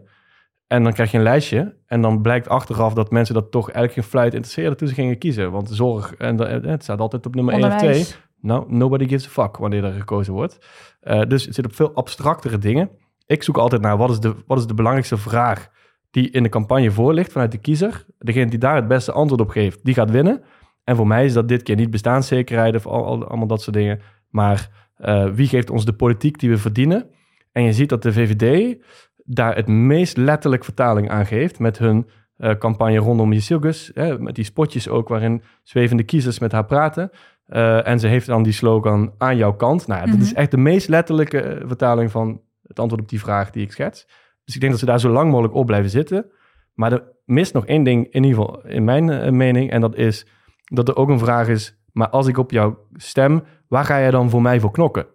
En 0.68 0.84
dan 0.84 0.94
krijg 0.94 1.12
je 1.12 1.18
een 1.18 1.24
lijstje. 1.24 1.76
En 1.86 2.02
dan 2.02 2.22
blijkt 2.22 2.50
achteraf 2.50 2.94
dat 2.94 3.12
mensen 3.12 3.34
dat 3.34 3.52
toch 3.52 3.72
eigenlijk 3.72 3.94
geen 3.94 4.12
fluit 4.12 4.34
interesseerde 4.34 4.76
toen 4.76 4.88
ze 4.88 4.94
gingen 4.94 5.18
kiezen. 5.18 5.52
Want 5.52 5.70
zorg, 5.70 6.16
en 6.16 6.68
het 6.70 6.84
staat 6.84 7.00
altijd 7.00 7.26
op 7.26 7.36
nummer 7.36 7.54
1 7.54 7.64
of 7.64 7.76
2. 7.76 8.06
Nou, 8.42 8.74
nobody 8.74 9.08
gives 9.08 9.26
a 9.26 9.30
fuck 9.30 9.58
wanneer 9.58 9.84
er 9.84 9.94
gekozen 9.94 10.34
wordt. 10.34 10.58
Uh, 11.04 11.22
dus 11.22 11.46
het 11.46 11.56
zit 11.56 11.66
op 11.66 11.76
veel 11.76 11.94
abstractere 11.94 12.58
dingen. 12.58 12.90
Ik 13.26 13.44
zoek 13.44 13.58
altijd 13.58 13.82
naar 13.82 13.98
wat 13.98 14.10
is, 14.10 14.20
de, 14.20 14.36
wat 14.48 14.58
is 14.58 14.68
de 14.68 14.74
belangrijkste 14.74 15.18
vraag 15.18 15.70
die 16.12 16.30
in 16.30 16.44
de 16.44 16.50
campagne 16.50 16.92
voor 16.92 17.14
ligt 17.14 17.32
vanuit 17.32 17.52
de 17.52 17.58
kiezer. 17.58 18.06
Degene 18.18 18.50
die 18.50 18.60
daar 18.60 18.76
het 18.76 18.88
beste 18.88 19.12
antwoord 19.12 19.42
op 19.42 19.50
geeft, 19.50 19.86
die 19.86 19.94
gaat 19.94 20.12
winnen. 20.12 20.44
En 20.84 20.96
voor 20.96 21.08
mij 21.08 21.26
is 21.26 21.34
dat 21.34 21.48
dit 21.48 21.64
keer 21.64 21.76
niet 21.76 21.92
bestaanszekerheid 21.92 22.76
of 22.76 22.86
al, 22.86 23.06
al, 23.06 23.28
allemaal 23.28 23.48
dat 23.48 23.62
soort 23.62 23.76
dingen. 23.76 24.02
Maar 24.30 24.70
uh, 24.98 25.26
wie 25.26 25.48
geeft 25.48 25.70
ons 25.70 25.86
de 25.86 25.94
politiek 25.94 26.40
die 26.40 26.50
we 26.50 26.58
verdienen? 26.58 27.10
En 27.52 27.64
je 27.64 27.74
ziet 27.74 27.90
dat 27.90 28.02
de 28.02 28.14
VVD 28.14 28.78
daar 29.16 29.56
het 29.56 29.68
meest 29.68 30.18
letterlijk 30.18 30.64
vertaling 30.64 31.10
aan 31.10 31.26
geeft 31.26 31.60
met 31.60 31.78
hun 31.78 32.10
uh, 32.38 32.56
campagne 32.56 32.98
rondom 32.98 33.34
Jezilgus. 33.34 33.92
Met 34.18 34.36
die 34.36 34.44
spotjes 34.44 34.88
ook 34.88 35.08
waarin 35.08 35.42
zwevende 35.64 36.04
kiezers 36.04 36.40
met 36.40 36.52
haar 36.52 36.66
praten. 36.66 37.10
Uh, 37.50 37.88
en 37.88 38.00
ze 38.00 38.08
heeft 38.08 38.26
dan 38.26 38.44
die 38.44 38.54
slogan 38.54 39.14
aan 39.18 39.38
jouw 39.38 39.54
kant. 39.54 39.88
Nou, 39.88 40.00
ja, 40.00 40.06
dat 40.06 40.16
mm 40.16 40.22
-hmm. 40.22 40.30
is 40.30 40.34
echt 40.34 40.52
de 40.52 40.58
meest 40.58 40.88
letterlijke 40.88 41.44
uh, 41.44 41.68
vertaling 41.68 42.12
van 42.12 42.42
het 42.64 42.80
antwoord 42.80 43.02
op 43.02 43.10
die 43.10 43.20
vraag 43.20 43.50
die 43.50 43.64
ik 43.64 43.72
schets. 43.72 44.08
Dus 44.44 44.56
ik 44.56 44.60
denk 44.60 44.72
dat 44.72 44.82
ze 44.82 44.88
daar 44.88 45.00
zo 45.00 45.10
lang 45.10 45.32
mogelijk 45.32 45.54
op 45.54 45.66
blijven 45.66 45.90
zitten. 45.90 46.32
Maar 46.74 46.92
er 46.92 47.04
mist 47.26 47.54
nog 47.54 47.66
één 47.66 47.84
ding, 47.84 48.08
in 48.12 48.24
ieder 48.24 48.40
geval 48.40 48.66
in 48.66 48.84
mijn 48.84 49.08
uh, 49.08 49.30
mening. 49.30 49.72
En 49.72 49.82
dat 49.82 49.96
is 49.96 50.28
dat 50.64 50.88
er 50.88 50.96
ook 50.96 51.10
een 51.10 51.20
vraag 51.20 51.48
is, 51.48 51.80
maar 51.92 52.10
als 52.10 52.28
ik 52.28 52.38
op 52.38 52.52
jou 52.52 52.76
stem, 52.94 53.44
waar 53.68 53.86
ga 53.86 54.00
jij 54.00 54.12
dan 54.12 54.30
voor 54.30 54.42
mij 54.42 54.60
voor 54.60 54.72
knokken? 54.72 55.08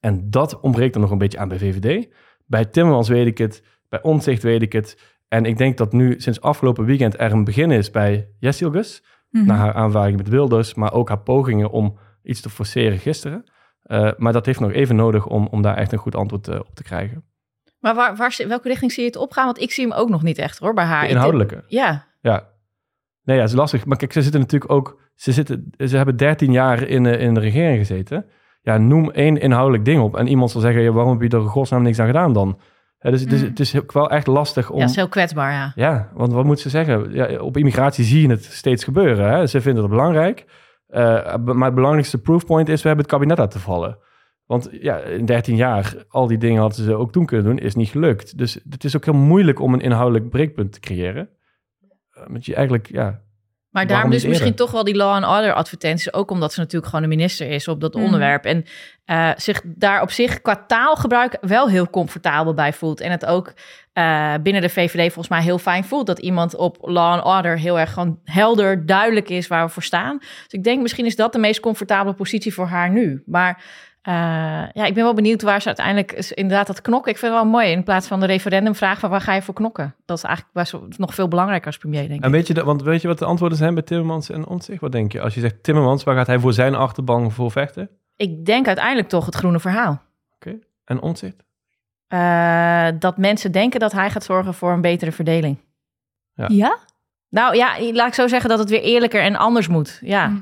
En 0.00 0.30
dat 0.30 0.60
ontbreekt 0.60 0.94
er 0.94 1.00
nog 1.00 1.10
een 1.10 1.18
beetje 1.18 1.38
aan 1.38 1.48
bij 1.48 1.58
VVD. 1.58 2.08
Bij 2.46 2.64
Timmermans 2.64 3.08
weet 3.08 3.26
ik 3.26 3.38
het, 3.38 3.62
bij 3.88 4.02
Omtzigt 4.02 4.42
weet 4.42 4.62
ik 4.62 4.72
het. 4.72 5.16
En 5.28 5.44
ik 5.44 5.58
denk 5.58 5.76
dat 5.76 5.92
nu 5.92 6.20
sinds 6.20 6.40
afgelopen 6.40 6.84
weekend 6.84 7.20
er 7.20 7.32
een 7.32 7.44
begin 7.44 7.70
is 7.70 7.90
bij 7.90 8.28
Jessilgus. 8.38 9.04
Mm 9.34 9.40
-hmm. 9.40 9.48
Na 9.48 9.56
haar 9.56 9.74
aanvaring 9.74 10.16
met 10.16 10.28
Wilders, 10.28 10.74
maar 10.74 10.92
ook 10.92 11.08
haar 11.08 11.18
pogingen 11.18 11.70
om 11.70 11.98
iets 12.22 12.40
te 12.40 12.50
forceren 12.50 12.98
gisteren. 12.98 13.44
Uh, 13.86 14.10
maar 14.16 14.32
dat 14.32 14.46
heeft 14.46 14.60
nog 14.60 14.72
even 14.72 14.96
nodig 14.96 15.26
om, 15.26 15.46
om 15.46 15.62
daar 15.62 15.76
echt 15.76 15.92
een 15.92 15.98
goed 15.98 16.14
antwoord 16.14 16.48
uh, 16.48 16.58
op 16.58 16.74
te 16.74 16.82
krijgen. 16.82 17.24
Maar 17.78 17.94
waar, 17.94 18.16
waar, 18.16 18.44
welke 18.48 18.68
richting 18.68 18.92
zie 18.92 19.02
je 19.02 19.08
het 19.08 19.18
opgaan? 19.18 19.44
Want 19.44 19.60
ik 19.60 19.70
zie 19.70 19.86
hem 19.88 19.96
ook 19.96 20.08
nog 20.08 20.22
niet 20.22 20.38
echt 20.38 20.58
hoor, 20.58 20.74
bij 20.74 20.84
haar. 20.84 21.02
De 21.02 21.08
inhoudelijke? 21.08 21.64
Ja. 21.66 22.06
Ja. 22.20 22.48
Nee, 23.22 23.36
ja, 23.36 23.42
het 23.42 23.50
is 23.50 23.56
lastig. 23.56 23.86
Maar 23.86 23.96
kijk, 23.96 24.12
ze 24.12 24.22
zitten 24.22 24.40
natuurlijk 24.40 24.72
ook... 24.72 25.00
Ze, 25.14 25.32
zitten, 25.32 25.72
ze 25.78 25.96
hebben 25.96 26.16
13 26.16 26.52
jaar 26.52 26.82
in, 26.82 27.04
uh, 27.04 27.20
in 27.20 27.34
de 27.34 27.40
regering 27.40 27.78
gezeten. 27.78 28.26
Ja, 28.62 28.78
noem 28.78 29.10
één 29.10 29.40
inhoudelijk 29.40 29.84
ding 29.84 30.02
op. 30.02 30.16
En 30.16 30.26
iemand 30.26 30.50
zal 30.50 30.60
zeggen, 30.60 30.82
ja, 30.82 30.90
waarom 30.90 31.12
heb 31.20 31.30
je 31.30 31.36
er 31.36 31.44
godsnaam 31.44 31.82
niks 31.82 31.98
aan 31.98 32.06
gedaan 32.06 32.32
dan? 32.32 32.58
Ja, 33.04 33.10
dus, 33.10 33.24
mm. 33.24 33.28
dus 33.28 33.40
het 33.40 33.60
is 33.60 33.74
wel 33.86 34.10
echt 34.10 34.26
lastig 34.26 34.70
om... 34.70 34.78
Ja, 34.78 34.84
is 34.84 34.96
heel 34.96 35.08
kwetsbaar, 35.08 35.52
ja. 35.52 35.72
Ja, 35.74 36.10
want 36.14 36.32
wat 36.32 36.44
moet 36.44 36.60
ze 36.60 36.68
zeggen? 36.68 37.12
Ja, 37.12 37.38
op 37.38 37.56
immigratie 37.56 38.04
zie 38.04 38.22
je 38.22 38.28
het 38.28 38.44
steeds 38.44 38.84
gebeuren. 38.84 39.30
Hè? 39.30 39.46
Ze 39.46 39.60
vinden 39.60 39.82
het 39.82 39.92
belangrijk. 39.92 40.44
Uh, 40.88 41.36
maar 41.36 41.64
het 41.66 41.74
belangrijkste 41.74 42.18
proofpoint 42.18 42.68
is, 42.68 42.82
we 42.82 42.88
hebben 42.88 43.04
het 43.04 43.14
kabinet 43.14 43.38
laten 43.38 43.60
vallen. 43.60 43.98
Want 44.46 44.68
ja, 44.72 44.98
in 44.98 45.24
13 45.24 45.56
jaar, 45.56 46.04
al 46.08 46.26
die 46.26 46.38
dingen 46.38 46.60
hadden 46.60 46.84
ze 46.84 46.94
ook 46.94 47.12
toen 47.12 47.26
kunnen 47.26 47.46
doen, 47.46 47.58
is 47.58 47.74
niet 47.74 47.88
gelukt. 47.88 48.38
Dus 48.38 48.58
het 48.70 48.84
is 48.84 48.96
ook 48.96 49.04
heel 49.04 49.14
moeilijk 49.14 49.60
om 49.60 49.74
een 49.74 49.80
inhoudelijk 49.80 50.28
breekpunt 50.28 50.72
te 50.72 50.80
creëren. 50.80 51.28
Want 52.26 52.46
je 52.46 52.54
eigenlijk, 52.54 52.88
ja... 52.90 53.22
Maar 53.74 53.86
daarom 53.86 54.10
dus 54.10 54.24
misschien 54.24 54.54
toch 54.54 54.70
wel 54.70 54.84
die 54.84 54.94
law 54.94 55.10
and 55.10 55.26
order 55.26 55.52
advertenties. 55.52 56.12
Ook 56.12 56.30
omdat 56.30 56.52
ze 56.52 56.60
natuurlijk 56.60 56.86
gewoon 56.86 57.02
de 57.02 57.16
minister 57.16 57.50
is 57.50 57.68
op 57.68 57.80
dat 57.80 57.94
mm. 57.94 58.04
onderwerp. 58.04 58.44
En 58.44 58.64
uh, 59.06 59.30
zich 59.36 59.60
daar 59.64 60.02
op 60.02 60.10
zich 60.10 60.40
qua 60.40 60.64
taalgebruik 60.66 61.36
wel 61.40 61.68
heel 61.68 61.90
comfortabel 61.90 62.54
bij 62.54 62.72
voelt. 62.72 63.00
En 63.00 63.10
het 63.10 63.26
ook 63.26 63.52
uh, 63.94 64.34
binnen 64.42 64.62
de 64.62 64.68
VVD 64.68 65.02
volgens 65.12 65.28
mij 65.28 65.42
heel 65.42 65.58
fijn 65.58 65.84
voelt. 65.84 66.06
Dat 66.06 66.18
iemand 66.18 66.56
op 66.56 66.76
law 66.80 67.12
and 67.12 67.24
order 67.24 67.58
heel 67.58 67.78
erg 67.78 67.92
gewoon 67.92 68.18
helder, 68.24 68.86
duidelijk 68.86 69.28
is 69.28 69.46
waar 69.46 69.66
we 69.66 69.72
voor 69.72 69.82
staan. 69.82 70.18
Dus 70.18 70.46
ik 70.50 70.64
denk 70.64 70.82
misschien 70.82 71.06
is 71.06 71.16
dat 71.16 71.32
de 71.32 71.38
meest 71.38 71.60
comfortabele 71.60 72.14
positie 72.14 72.54
voor 72.54 72.66
haar 72.66 72.90
nu. 72.90 73.22
Maar 73.26 73.62
Uh, 74.08 74.14
ja, 74.72 74.84
ik 74.84 74.94
ben 74.94 75.04
wel 75.04 75.14
benieuwd 75.14 75.42
waar 75.42 75.60
ze 75.60 75.66
uiteindelijk 75.66 76.12
is 76.12 76.32
inderdaad 76.32 76.66
dat 76.66 76.80
knokken. 76.80 77.12
Ik 77.12 77.18
vind 77.18 77.32
het 77.32 77.42
wel 77.42 77.50
mooi 77.50 77.70
in 77.70 77.84
plaats 77.84 78.06
van 78.06 78.20
de 78.20 78.26
referendumvraag 78.26 78.98
van 78.98 79.10
waar 79.10 79.20
ga 79.20 79.34
je 79.34 79.42
voor 79.42 79.54
knokken. 79.54 79.94
Dat 80.04 80.16
is 80.16 80.22
eigenlijk 80.22 80.54
best 80.54 80.98
nog 80.98 81.14
veel 81.14 81.28
belangrijker 81.28 81.66
als 81.66 81.78
premier, 81.78 82.08
denk 82.08 82.18
ik. 82.18 82.24
En 82.24 82.30
weet 82.30 82.46
je, 82.46 82.64
want 82.64 82.82
weet 82.82 83.02
je 83.02 83.08
wat 83.08 83.18
de 83.18 83.24
antwoorden 83.24 83.58
zijn 83.58 83.74
bij 83.74 83.82
Timmermans 83.82 84.30
en 84.30 84.46
Omtzigt? 84.46 84.80
Wat 84.80 84.92
denk 84.92 85.12
je? 85.12 85.20
Als 85.20 85.34
je 85.34 85.40
zegt 85.40 85.62
Timmermans, 85.62 86.04
waar 86.04 86.16
gaat 86.16 86.26
hij 86.26 86.38
voor 86.38 86.52
zijn 86.52 86.74
achterban 86.74 87.32
voor 87.32 87.50
vechten? 87.50 87.90
Ik 88.16 88.44
denk 88.44 88.66
uiteindelijk 88.66 89.08
toch 89.08 89.26
het 89.26 89.34
groene 89.34 89.60
verhaal. 89.60 89.92
Oké. 90.34 90.48
Okay. 90.48 90.60
En 90.84 91.00
Omtzigt? 91.00 91.44
Uh, 92.08 92.88
dat 92.98 93.18
mensen 93.18 93.52
denken 93.52 93.80
dat 93.80 93.92
hij 93.92 94.10
gaat 94.10 94.24
zorgen 94.24 94.54
voor 94.54 94.72
een 94.72 94.80
betere 94.80 95.12
verdeling. 95.12 95.58
Ja? 96.34 96.46
ja? 96.48 96.78
Nou 97.34 97.56
ja, 97.56 97.76
laat 97.92 98.06
ik 98.06 98.14
zo 98.14 98.28
zeggen 98.28 98.50
dat 98.50 98.58
het 98.58 98.70
weer 98.70 98.82
eerlijker 98.82 99.22
en 99.22 99.36
anders 99.36 99.68
moet. 99.68 99.98
Ja. 100.02 100.28
Hm. 100.28 100.36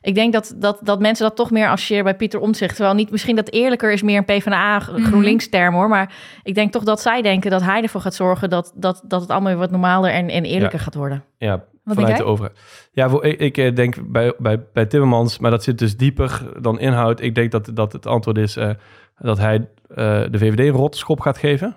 Ik 0.00 0.14
denk 0.14 0.32
dat, 0.32 0.54
dat, 0.56 0.78
dat 0.82 1.00
mensen 1.00 1.26
dat 1.26 1.36
toch 1.36 1.50
meer 1.50 1.68
associëren 1.68 2.04
bij 2.04 2.14
Pieter 2.14 2.40
Omtzigt. 2.40 2.74
Terwijl 2.74 2.96
niet 2.96 3.10
misschien 3.10 3.36
dat 3.36 3.52
eerlijker 3.52 3.92
is 3.92 4.02
meer 4.02 4.16
een 4.16 4.24
PvdA 4.24 4.78
mhm. 4.78 5.02
GroenLinks 5.02 5.48
term 5.48 5.74
hoor. 5.74 5.88
Maar 5.88 6.14
ik 6.42 6.54
denk 6.54 6.72
toch 6.72 6.82
dat 6.82 7.00
zij 7.00 7.22
denken 7.22 7.50
dat 7.50 7.62
hij 7.62 7.82
ervoor 7.82 8.00
gaat 8.00 8.14
zorgen 8.14 8.50
dat, 8.50 8.72
dat, 8.74 9.02
dat 9.04 9.20
het 9.20 9.30
allemaal 9.30 9.50
weer 9.50 9.60
wat 9.60 9.70
normaler 9.70 10.10
en, 10.10 10.28
en 10.28 10.44
eerlijker 10.44 10.78
gaat 10.78 10.94
worden. 10.94 11.24
Ja, 11.38 11.64
wat 11.84 11.94
vanuit 11.94 12.16
de 12.16 12.24
overheid. 12.24 12.58
Ja, 12.92 13.08
voor, 13.08 13.24
ik, 13.24 13.40
ik 13.40 13.56
eh, 13.56 13.74
denk 13.74 13.96
bij, 14.10 14.34
bij, 14.38 14.60
bij 14.72 14.86
Timmermans, 14.86 15.38
maar 15.38 15.50
dat 15.50 15.62
zit 15.62 15.78
dus 15.78 15.96
dieper 15.96 16.42
dan 16.60 16.78
inhoud. 16.78 17.20
Ik 17.20 17.34
denk 17.34 17.50
dat, 17.50 17.70
dat 17.74 17.92
het 17.92 18.06
antwoord 18.06 18.38
is 18.38 18.56
uh, 18.56 18.70
dat 19.18 19.38
hij 19.38 19.56
uh, 19.56 19.96
de 20.30 20.38
VVD 20.38 20.58
een 20.58 20.68
rotschop 20.68 21.20
gaat 21.20 21.38
geven. 21.38 21.76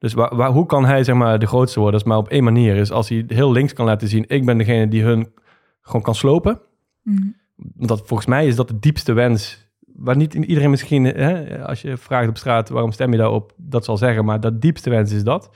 Dus 0.00 0.12
waar, 0.12 0.36
waar, 0.36 0.50
hoe 0.50 0.66
kan 0.66 0.84
hij 0.84 1.04
zeg 1.04 1.14
maar 1.14 1.38
de 1.38 1.46
grootste 1.46 1.80
worden? 1.80 1.98
Dat 1.98 2.08
is 2.08 2.14
maar 2.14 2.24
op 2.24 2.32
één 2.32 2.44
manier 2.44 2.76
is 2.76 2.90
als 2.90 3.08
hij 3.08 3.24
heel 3.26 3.52
links 3.52 3.72
kan 3.72 3.86
laten 3.86 4.08
zien. 4.08 4.24
Ik 4.26 4.44
ben 4.44 4.58
degene 4.58 4.88
die 4.88 5.02
hun 5.02 5.32
gewoon 5.80 6.02
kan 6.02 6.14
slopen. 6.14 6.60
Mm 7.02 7.38
dat, 7.62 7.98
volgens 8.06 8.28
mij 8.28 8.46
is 8.46 8.56
dat 8.56 8.68
de 8.68 8.78
diepste 8.78 9.12
wens. 9.12 9.68
Waar 9.94 10.16
niet 10.16 10.34
iedereen 10.34 10.70
misschien, 10.70 11.04
hè, 11.04 11.58
als 11.66 11.82
je 11.82 11.96
vraagt 11.96 12.28
op 12.28 12.36
straat 12.36 12.68
waarom 12.68 12.92
stem 12.92 13.12
je 13.12 13.18
daarop, 13.18 13.52
dat 13.56 13.84
zal 13.84 13.96
zeggen. 13.96 14.24
Maar 14.24 14.40
dat 14.40 14.60
diepste 14.60 14.90
wens 14.90 15.12
is 15.12 15.24
dat. 15.24 15.50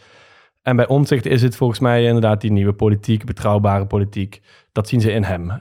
En 0.63 0.77
bij 0.77 0.87
Omtzigt 0.87 1.27
is 1.27 1.43
het 1.43 1.57
volgens 1.57 1.81
mij 1.81 2.05
inderdaad 2.05 2.41
die 2.41 2.53
nieuwe 2.53 2.73
politiek, 2.73 3.25
betrouwbare 3.25 3.87
politiek. 3.87 4.41
Dat 4.73 4.89
zien 4.89 5.01
ze 5.01 5.13
in 5.13 5.25
hem. 5.25 5.51
Uh, 5.51 5.59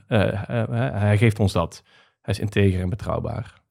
hij 0.94 1.18
geeft 1.18 1.40
ons 1.40 1.54
dat. 1.54 1.84
Hij 2.22 2.34
is 2.34 2.40
integer 2.40 2.82
en 2.82 2.90
betrouwbaar. 2.90 3.62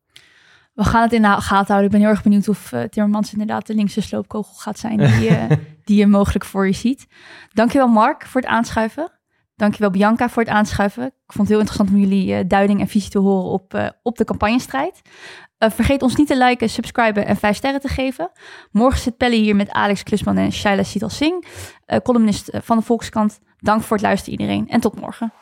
We 0.72 0.84
gaan 0.84 1.02
het 1.02 1.12
in 1.12 1.22
de 1.22 1.28
gaten 1.28 1.66
houden. 1.66 1.84
Ik 1.84 1.90
ben 1.90 2.00
heel 2.00 2.08
erg 2.08 2.22
benieuwd 2.22 2.48
of 2.48 2.72
uh, 2.72 2.82
Timmermans 2.82 3.32
inderdaad 3.32 3.66
de 3.66 3.74
linkse 3.74 4.02
sloopkogel 4.02 4.54
gaat 4.54 4.78
zijn 4.78 4.96
die, 4.96 5.36
die 5.84 5.98
je 5.98 6.06
mogelijk 6.06 6.44
voor 6.44 6.66
je 6.66 6.72
ziet. 6.72 7.06
Dankjewel 7.52 7.88
Mark 7.88 8.26
voor 8.26 8.40
het 8.40 8.50
aanschuiven. 8.50 9.12
Dankjewel 9.56 9.90
Bianca 9.90 10.28
voor 10.28 10.42
het 10.42 10.52
aanschuiven. 10.52 11.06
Ik 11.06 11.32
vond 11.32 11.38
het 11.38 11.48
heel 11.48 11.58
interessant 11.58 11.90
om 11.90 11.96
jullie 11.96 12.34
uh, 12.34 12.40
duiding 12.46 12.80
en 12.80 12.88
visie 12.88 13.10
te 13.10 13.18
horen 13.18 13.50
op, 13.50 13.74
uh, 13.74 13.88
op 14.02 14.16
de 14.16 14.24
campagnestrijd. 14.24 15.00
Vergeet 15.58 16.02
ons 16.02 16.16
niet 16.16 16.26
te 16.26 16.36
liken, 16.38 16.70
subscriben 16.70 17.26
en 17.26 17.36
vijf 17.36 17.56
sterren 17.56 17.80
te 17.80 17.88
geven. 17.88 18.30
Morgen 18.70 19.00
zit 19.00 19.16
Pelle 19.16 19.34
hier 19.36 19.56
met 19.56 19.70
Alex 19.70 20.02
Klusman 20.02 20.36
en 20.36 20.52
Shaila 20.52 20.82
Sital 20.82 21.08
Singh, 21.08 21.46
columnist 22.02 22.50
van 22.62 22.76
de 22.76 22.82
Volkskrant. 22.82 23.40
Dank 23.58 23.82
voor 23.82 23.96
het 23.96 24.06
luisteren 24.06 24.40
iedereen 24.40 24.68
en 24.68 24.80
tot 24.80 25.00
morgen. 25.00 25.32